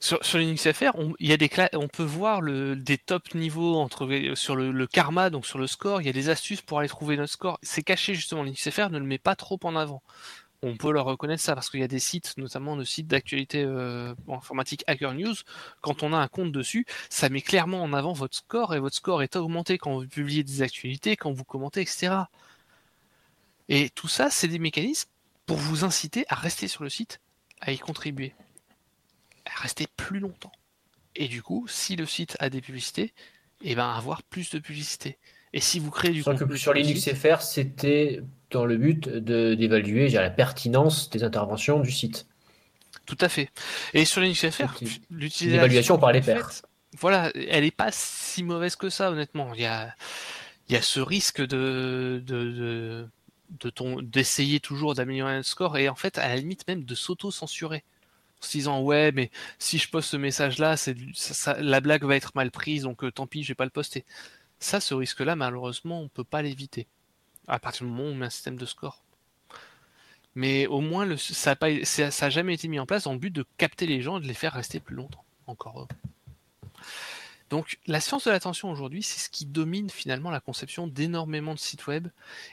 [0.00, 4.08] sur, sur Linux FR, on, y a des on peut voir des top niveaux entre
[4.34, 6.00] sur le, le karma, donc sur le score.
[6.00, 7.58] Il y a des astuces pour aller trouver notre score.
[7.62, 8.44] C'est caché justement.
[8.44, 10.02] Linux FR ne le met pas trop en avant.
[10.62, 13.62] On peut leur reconnaître ça parce qu'il y a des sites, notamment le site d'actualité
[13.62, 15.34] euh, informatique Hacker News.
[15.82, 18.96] Quand on a un compte dessus, ça met clairement en avant votre score et votre
[18.96, 22.12] score est augmenté quand vous publiez des actualités, quand vous commentez, etc.
[23.68, 25.08] Et tout ça, c'est des mécanismes
[25.46, 27.20] pour vous inciter à rester sur le site,
[27.60, 28.34] à y contribuer,
[29.46, 30.52] à rester plus longtemps.
[31.14, 33.12] Et du coup, si le site a des publicités,
[33.60, 35.18] et ben avoir plus de publicités.
[35.52, 38.76] Et si vous créez du Sans que contenu sur Linux site- FR, c'était dans le
[38.76, 42.26] but d'évaluer la pertinence des interventions du site.
[43.06, 43.50] tout à fait.
[43.94, 46.50] Et sur Linux FR, C'était l'utilisation une évaluation par les pairs.
[47.00, 49.54] voilà, elle est pas si mauvaise que ça, honnêtement.
[49.54, 49.94] Il y a,
[50.68, 53.08] il y a ce risque de, de, de,
[53.60, 56.94] de ton, d'essayer toujours d'améliorer un score et en fait, à la limite même de
[56.94, 57.84] s'auto-censurer.
[58.42, 62.16] En se disant, ouais, mais si je poste ce message-là, ça- ça- la blague va
[62.16, 64.04] être mal prise, donc euh, tant pis, je vais pas le poster.
[64.60, 66.86] Ça, ce risque-là, malheureusement, on peut pas l'éviter.
[67.48, 69.02] À partir du moment où on met un système de score.
[70.34, 74.02] Mais au moins, ça n'a jamais été mis en place le but de capter les
[74.02, 75.24] gens et de les faire rester plus longtemps.
[75.46, 75.88] Encore.
[77.50, 81.58] Donc, la science de l'attention aujourd'hui, c'est ce qui domine finalement la conception d'énormément de
[81.58, 82.08] sites web.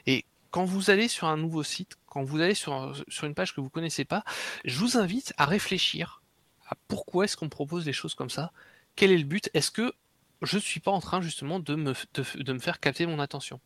[0.07, 3.35] Et quand vous allez sur un nouveau site, quand vous allez sur, un- sur une
[3.35, 4.23] page que vous connaissez pas,
[4.63, 6.21] je vous invite à réfléchir
[6.69, 8.53] à pourquoi est-ce qu'on propose des choses comme ça,
[8.95, 9.93] quel est le but, est-ce que
[10.41, 13.59] je suis pas en train justement de me, de, de me faire capter mon attention?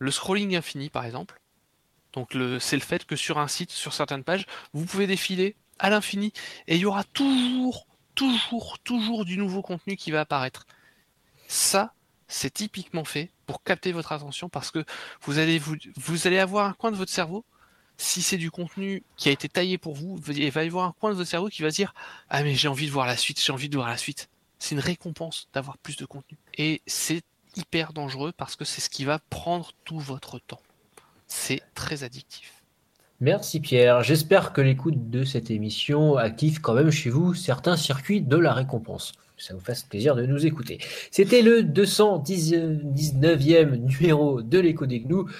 [0.00, 1.40] Le scrolling infini, par exemple,
[2.12, 5.90] donc c'est le fait que sur un site, sur certaines pages, vous pouvez défiler à
[5.90, 6.32] l'infini
[6.66, 10.66] et il y aura toujours, toujours, toujours du nouveau contenu qui va apparaître.
[11.48, 11.94] Ça,
[12.28, 14.84] c'est typiquement fait pour capter votre attention parce que
[15.22, 17.44] vous allez, vous, vous allez avoir un coin de votre cerveau.
[17.96, 20.92] Si c'est du contenu qui a été taillé pour vous, il va y avoir un
[20.92, 21.92] coin de votre cerveau qui va se dire
[22.30, 24.30] Ah, mais j'ai envie de voir la suite, j'ai envie de voir la suite.
[24.58, 26.38] C'est une récompense d'avoir plus de contenu.
[26.56, 27.22] Et c'est
[27.56, 30.62] hyper dangereux parce que c'est ce qui va prendre tout votre temps.
[31.26, 32.62] C'est très addictif.
[33.20, 34.02] Merci Pierre.
[34.02, 38.54] J'espère que l'écoute de cette émission active quand même chez vous certains circuits de la
[38.54, 39.12] récompense.
[39.40, 40.78] Ça vous fasse plaisir de nous écouter.
[41.10, 45.30] C'était le 219e numéro de l'écho des gnous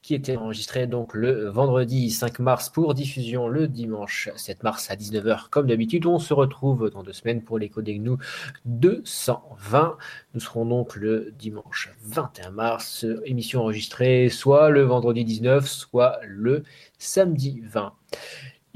[0.00, 4.96] qui était enregistré donc le vendredi 5 mars pour diffusion le dimanche 7 mars à
[4.96, 6.06] 19h comme d'habitude.
[6.06, 8.16] On se retrouve dans deux semaines pour l'écho des gnous
[8.64, 9.98] 220.
[10.32, 16.62] Nous serons donc le dimanche 21 mars, émission enregistrée soit le vendredi 19, soit le
[16.98, 17.92] samedi 20.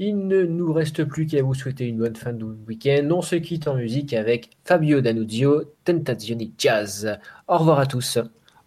[0.01, 3.09] Il ne nous reste plus qu'à vous souhaiter une bonne fin de week-end.
[3.11, 7.19] On se quitte en musique avec Fabio Danuzio, Tentazioni Jazz.
[7.49, 8.17] Au revoir à tous.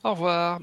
[0.05, 0.61] Au revoir.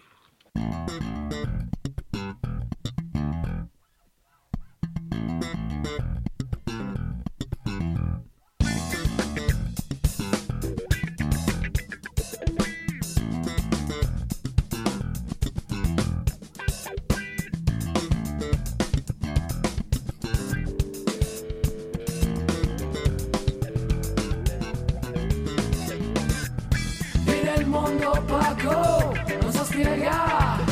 [27.99, 30.63] quando pago, non so spiegare.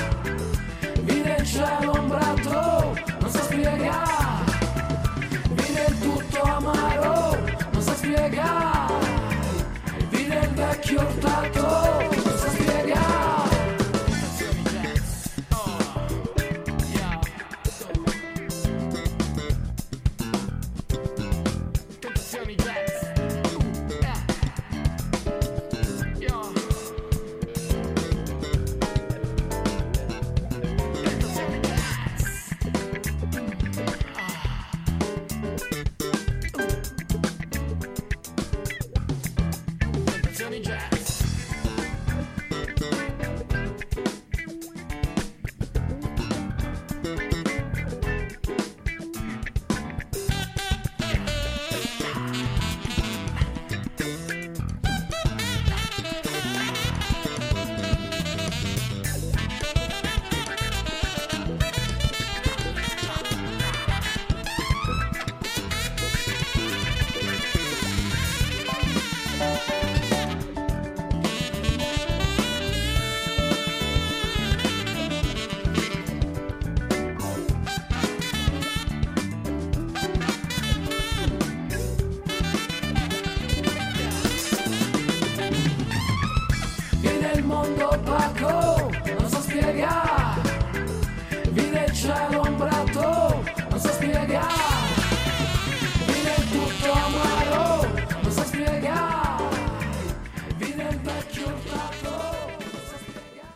[1.01, 4.45] Vide il cielo ombrato, non so spiegare.
[5.49, 7.38] Vide il tutto amaro,
[7.71, 8.93] non so spiegare.
[10.09, 11.87] Vide il vecchio urtato.